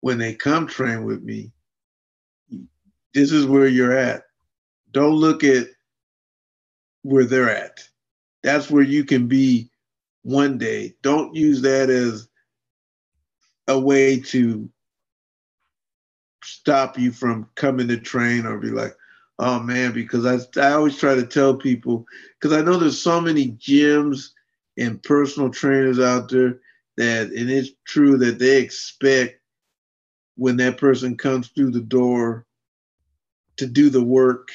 [0.00, 1.52] when they come train with me.
[3.14, 4.24] This is where you're at.
[4.90, 5.68] Don't look at
[7.02, 7.86] where they're at.
[8.42, 9.70] That's where you can be
[10.24, 10.94] one day.
[11.02, 12.28] Don't use that as
[13.68, 14.68] a way to
[16.42, 18.94] stop you from coming to train or be like,
[19.38, 22.04] oh man, because I, I always try to tell people,
[22.38, 24.30] because I know there's so many gyms
[24.76, 26.60] and personal trainers out there
[26.96, 29.40] that, and it's true that they expect
[30.36, 32.46] when that person comes through the door
[33.56, 34.48] to do the work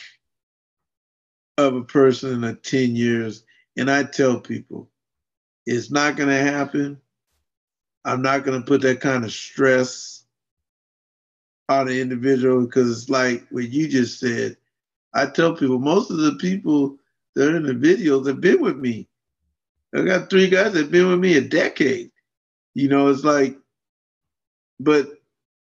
[1.57, 3.43] of a person in a 10 years.
[3.77, 4.89] And I tell people,
[5.69, 6.99] it's not going to happen.
[8.03, 10.23] I'm not going to put that kind of stress
[11.69, 14.57] on the individual because it's like what you just said.
[15.13, 16.97] I tell people, most of the people
[17.35, 19.07] that are in the videos have been with me.
[19.93, 22.09] I got three guys that have been with me a decade.
[22.73, 23.55] You know, it's like,
[24.79, 25.07] but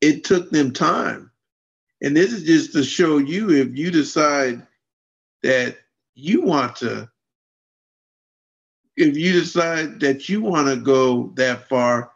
[0.01, 1.29] it took them time.
[2.01, 4.65] And this is just to show you if you decide
[5.43, 5.77] that
[6.15, 7.09] you want to,
[8.95, 12.11] if you decide that you want to go that far,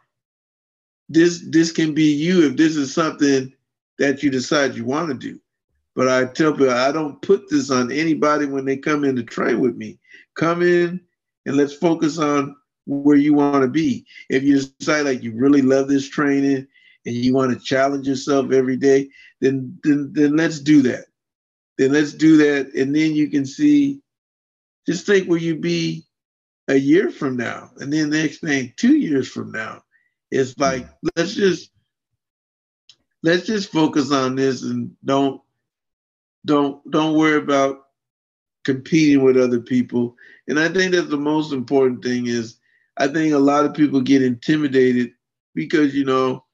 [1.08, 3.52] this this can be you if this is something
[3.98, 5.40] that you decide you want to do.
[5.96, 9.22] But I tell people I don't put this on anybody when they come in to
[9.22, 9.98] train with me.
[10.36, 11.00] Come in
[11.46, 12.54] and let's focus on
[12.86, 14.06] where you want to be.
[14.28, 16.66] If you decide like you really love this training
[17.06, 19.08] and you want to challenge yourself every day,
[19.40, 21.06] then then then let's do that
[21.78, 22.74] then let's do that.
[22.74, 24.00] And then you can see,
[24.86, 26.04] just think where you be
[26.68, 27.70] a year from now.
[27.78, 29.82] And then the next thing, two years from now.
[30.30, 30.86] It's like,
[31.16, 31.70] let's just,
[33.22, 35.40] let's just focus on this and don't,
[36.44, 37.86] don't, don't worry about
[38.64, 40.14] competing with other people.
[40.46, 42.58] And I think that the most important thing is,
[42.98, 45.12] I think a lot of people get intimidated
[45.54, 46.44] because, you know,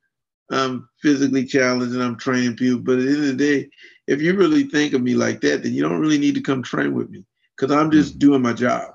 [0.50, 2.80] I'm physically challenged and I'm training people.
[2.80, 3.70] But at the end of the day,
[4.06, 6.62] if you really think of me like that, then you don't really need to come
[6.62, 7.24] train with me
[7.56, 8.18] because I'm just mm.
[8.20, 8.93] doing my job.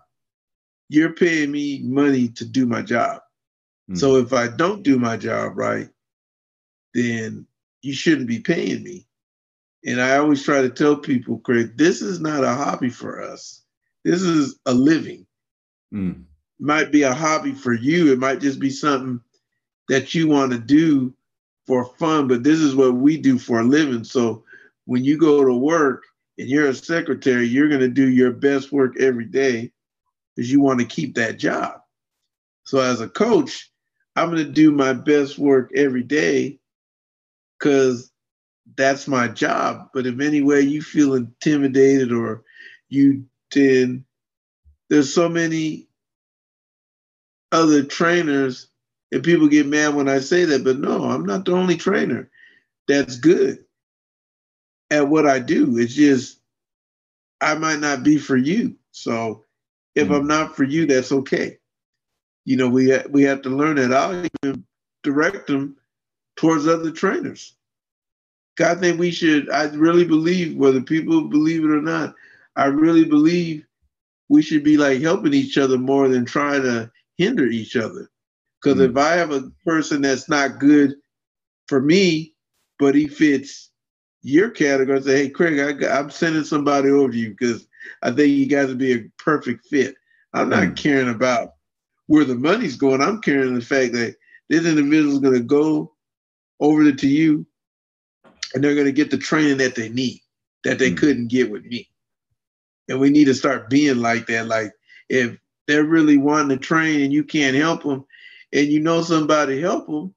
[0.90, 3.22] You're paying me money to do my job.
[3.90, 3.98] Mm.
[3.98, 5.88] So if I don't do my job right,
[6.94, 7.46] then
[7.82, 9.06] you shouldn't be paying me.
[9.86, 13.64] And I always try to tell people, Craig, this is not a hobby for us.
[14.04, 15.26] This is a living.
[15.94, 16.24] Mm.
[16.60, 18.12] Might be a hobby for you.
[18.12, 19.22] It might just be something
[19.88, 21.14] that you want to do
[21.66, 24.04] for fun, but this is what we do for a living.
[24.04, 24.44] So
[24.86, 26.04] when you go to work
[26.38, 29.72] and you're a secretary, you're going to do your best work every day
[30.40, 31.82] because you want to keep that job.
[32.64, 33.70] So as a coach,
[34.16, 36.62] I'm going to do my best work every day
[37.60, 38.10] because
[38.78, 39.90] that's my job.
[39.94, 42.44] But if any way you feel intimidated or
[42.88, 44.06] you did,
[44.90, 45.90] there's so many
[47.52, 48.70] other trainers
[49.12, 52.30] and people get mad when I say that, but no, I'm not the only trainer
[52.88, 53.66] that's good
[54.90, 55.78] at what I do.
[55.78, 56.40] It's just
[57.42, 58.78] I might not be for you.
[58.92, 59.44] So
[59.96, 61.58] if mm I'm not for you, that's okay.
[62.46, 63.94] You know, we ha- we have to learn that.
[63.94, 64.66] I'll even
[65.04, 65.78] direct them
[66.36, 67.56] towards other trainers.
[68.60, 69.50] I think we should.
[69.50, 72.16] I really believe, whether people believe it or not,
[72.56, 73.66] I really believe
[74.30, 78.10] we should be like helping each other more than trying to hinder each other.
[78.62, 80.96] Because mm if I have a person that's not good
[81.68, 82.34] for me,
[82.78, 83.70] but he fits
[84.22, 87.68] your category say, hey, Craig, I, am sending somebody over to you because
[88.02, 89.96] I think you guys would be a perfect fit.
[90.34, 90.78] I'm not mm.
[90.78, 91.54] caring about
[92.08, 93.02] where the money's going.
[93.02, 94.16] I'm caring the fact that
[94.50, 95.94] this individual is going to go
[96.60, 97.46] over to you
[98.54, 100.20] and they're going to get the training that they need
[100.64, 100.98] that they mm.
[100.98, 101.90] couldn't get with me.
[102.88, 104.48] And we need to start being like that.
[104.48, 104.72] Like
[105.10, 105.38] if
[105.68, 108.06] they're really wanting to train and you can't help them
[108.52, 110.14] and you know somebody help them,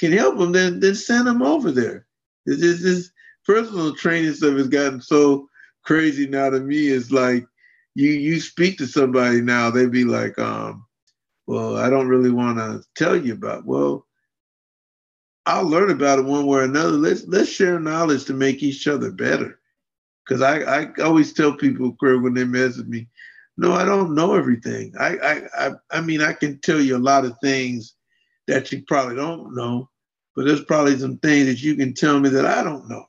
[0.00, 2.06] can help them, then, then send them over there.
[2.46, 3.10] It's just, it's,
[3.44, 5.48] personal training stuff has gotten so
[5.84, 6.86] crazy now to me.
[6.86, 7.46] is like
[7.94, 10.86] you you speak to somebody now, they'd be like, um,
[11.46, 13.64] well, I don't really want to tell you about.
[13.64, 14.06] Well,
[15.46, 16.92] I'll learn about it one way or another.
[16.92, 19.60] Let's let's share knowledge to make each other better.
[20.26, 23.06] Because I, I always tell people, Craig, when they mess with me,
[23.58, 24.94] no, I don't know everything.
[24.98, 27.94] I, I I I mean I can tell you a lot of things
[28.46, 29.88] that you probably don't know,
[30.34, 33.04] but there's probably some things that you can tell me that I don't know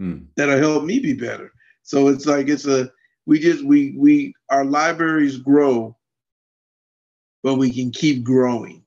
[0.00, 0.26] mm.
[0.36, 1.52] that'll help me be better.
[1.86, 2.90] So it's like it's a
[3.24, 5.96] we just we we our libraries grow,
[7.42, 8.84] but we can keep growing.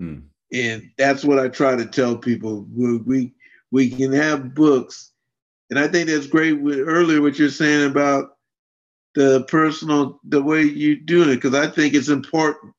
[0.00, 0.22] Mm.
[0.52, 2.66] And that's what I try to tell people.
[2.74, 3.34] We, we
[3.70, 5.12] We can have books.
[5.68, 8.38] And I think that's great with earlier what you're saying about
[9.14, 12.72] the personal, the way you do it, because I think it's important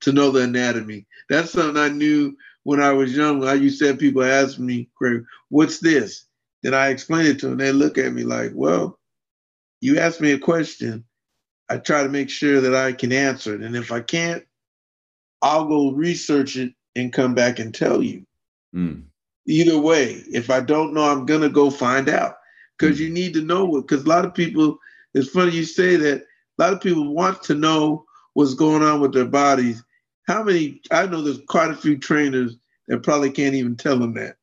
[0.00, 1.06] to know the anatomy.
[1.28, 3.44] That's something I knew when I was young.
[3.44, 6.26] I used to have people ask me, Craig, what's this?
[6.64, 7.58] Then I explain it to them.
[7.58, 8.98] They look at me like, well,
[9.82, 11.04] you ask me a question.
[11.68, 13.60] I try to make sure that I can answer it.
[13.60, 14.42] And if I can't,
[15.42, 18.24] I'll go research it and come back and tell you.
[18.74, 19.04] Mm.
[19.46, 22.36] Either way, if I don't know, I'm gonna go find out
[22.78, 23.00] because Mm.
[23.00, 23.86] you need to know what.
[23.86, 24.78] Because a lot of people,
[25.12, 26.22] it's funny you say that.
[26.58, 29.82] A lot of people want to know what's going on with their bodies.
[30.26, 30.80] How many?
[30.90, 32.56] I know there's quite a few trainers
[32.88, 34.36] that probably can't even tell them that.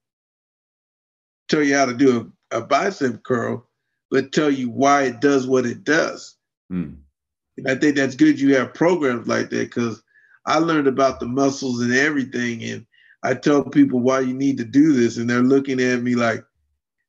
[1.51, 3.67] Tell you how to do a, a bicep curl,
[4.09, 6.37] but tell you why it does what it does.
[6.71, 6.99] Mm.
[7.57, 10.01] And I think that's good you have programs like that because
[10.45, 12.63] I learned about the muscles and everything.
[12.63, 12.85] And
[13.21, 15.17] I tell people why you need to do this.
[15.17, 16.41] And they're looking at me like,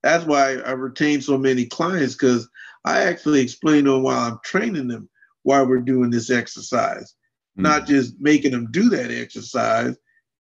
[0.03, 2.49] that's why I retain so many clients because
[2.85, 5.09] I actually explain to them while I'm training them
[5.45, 7.15] why we're doing this exercise,
[7.57, 7.63] Mm.
[7.63, 9.97] not just making them do that exercise.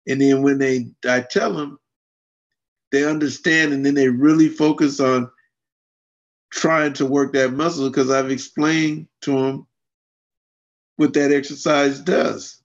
[0.06, 1.79] And then when they, I tell them,
[2.92, 5.30] they understand and then they really focus on
[6.50, 9.66] trying to work that muscle because I've explained to them
[10.96, 12.60] what that exercise does.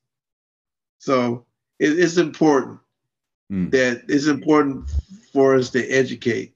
[0.99, 1.45] So
[1.79, 2.79] it, it's important
[3.51, 3.69] Mm.
[3.71, 4.89] that it's important
[5.31, 6.55] for us to educate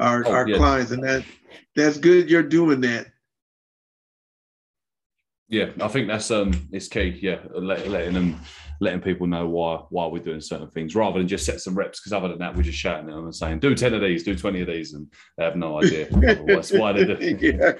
[0.00, 0.56] our, Oh, our yeah.
[0.56, 1.24] clients, and that
[1.74, 2.30] that's good.
[2.30, 3.08] You're doing that.
[5.48, 7.18] Yeah, I think that's um, it's key.
[7.20, 8.40] Yeah, letting them,
[8.80, 12.00] letting people know why why we're doing certain things, rather than just set some reps.
[12.00, 14.22] Because other than that, we're just shouting at them and saying, "Do ten of these,
[14.22, 15.06] do twenty of these," and
[15.38, 17.38] they have no idea what's why they do.
[17.40, 17.72] yeah.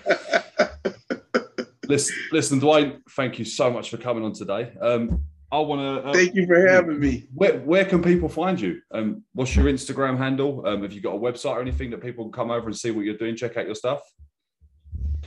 [1.88, 4.72] Listen, listen, Duane, thank you so much for coming on today.
[4.80, 6.08] Um, I want to.
[6.08, 7.28] Uh, Thank you for having me.
[7.32, 8.80] where where can people find you?
[8.92, 10.66] Um, what's your Instagram handle?
[10.66, 12.90] Um, have you got a website or anything that people can come over and see
[12.90, 13.36] what you're doing?
[13.36, 14.00] Check out your stuff.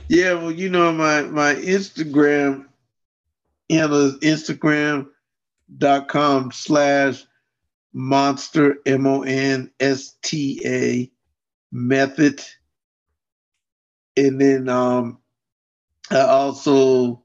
[0.08, 2.66] Yeah, well, you know, my my Instagram
[3.70, 4.46] handle is
[5.78, 7.24] Instagram.com slash
[7.94, 11.10] monsta M O N S T A
[11.72, 12.42] method.
[14.16, 15.18] And then um
[16.10, 17.22] I also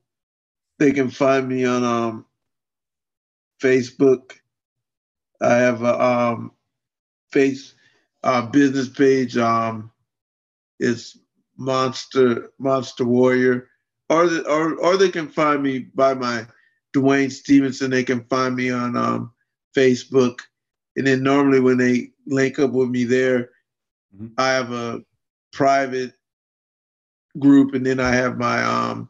[0.78, 2.26] they can find me on um
[3.62, 4.34] Facebook.
[5.42, 6.52] I have a um
[7.32, 7.74] face
[8.24, 9.38] uh business page.
[9.38, 9.92] Um
[10.80, 11.18] it's
[11.58, 13.70] Monster Monster Warrior,
[14.10, 16.46] or or or they can find me by my
[16.96, 17.92] Duane Stevenson.
[17.92, 19.34] They can find me on um,
[19.76, 20.40] Facebook,
[20.96, 23.50] and then normally when they link up with me there,
[24.16, 24.32] Mhm.
[24.38, 25.04] I have a
[25.52, 26.14] private
[27.38, 29.10] group, and then I have my um,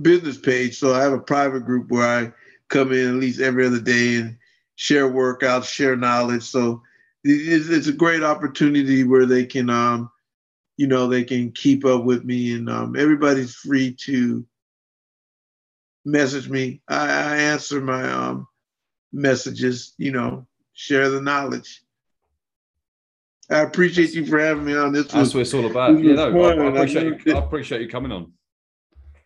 [0.00, 0.78] business page.
[0.78, 2.32] So I have a private group where I
[2.70, 4.38] come in at least every other day and
[4.76, 6.44] share workouts, share knowledge.
[6.44, 6.80] So
[7.24, 10.10] it's, it's a great opportunity where they can um,
[10.78, 14.46] you know they can keep up with me and um, everybody's free to
[16.04, 18.46] message me i, I answer my um,
[19.12, 21.82] messages you know share the knowledge
[23.50, 26.02] i appreciate you for having me on this That's was, what it's all about.
[26.02, 26.54] Yeah, no, I.
[26.54, 27.36] I appreciate you.
[27.36, 28.32] I appreciate you coming on.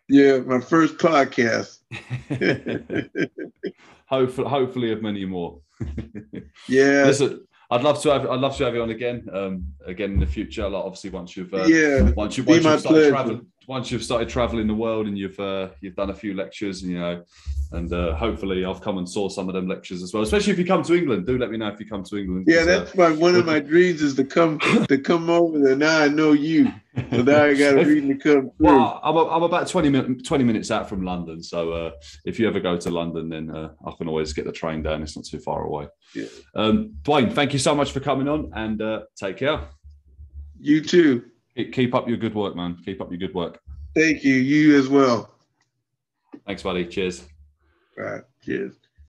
[0.07, 1.79] yeah my first podcast
[4.09, 5.61] hopefully, hopefully, of many more.
[6.67, 8.25] yeah Listen, I'd love to have.
[8.29, 9.27] I'd love to have you on again.
[9.31, 10.67] Um, again in the future.
[10.67, 13.09] Like obviously, once you've uh, yeah once you once you've started pleasure.
[13.11, 16.81] traveling, once you've started traveling the world and you've uh, you've done a few lectures,
[16.81, 17.23] you know,
[17.71, 20.23] and uh, hopefully I've come and saw some of them lectures as well.
[20.23, 22.45] Especially if you come to England, do let me know if you come to England.
[22.47, 24.57] yeah 'cause, uh, that's my one of my dreams is to come
[24.89, 26.63] to come over there now i know you
[27.11, 28.41] so now I got a reason to come.
[28.41, 28.51] Through.
[28.59, 31.41] Well, I'm, I'm about 20, min- 20 minutes out from London.
[31.41, 31.91] So uh,
[32.25, 35.01] if you ever go to London, then uh, I can always get the train down.
[35.03, 35.87] It's not too far away.
[36.13, 36.25] Yeah.
[36.55, 39.61] Um, Duane, thank you so much for coming on and uh, take care.
[40.59, 41.23] you too
[41.65, 42.77] Keep up your good work, man.
[42.85, 43.59] Keep up your good work.
[43.95, 45.35] thank you you as well
[46.45, 46.85] Thanks, buddy.
[46.85, 47.27] Cheers.
[47.97, 48.73] all right cheers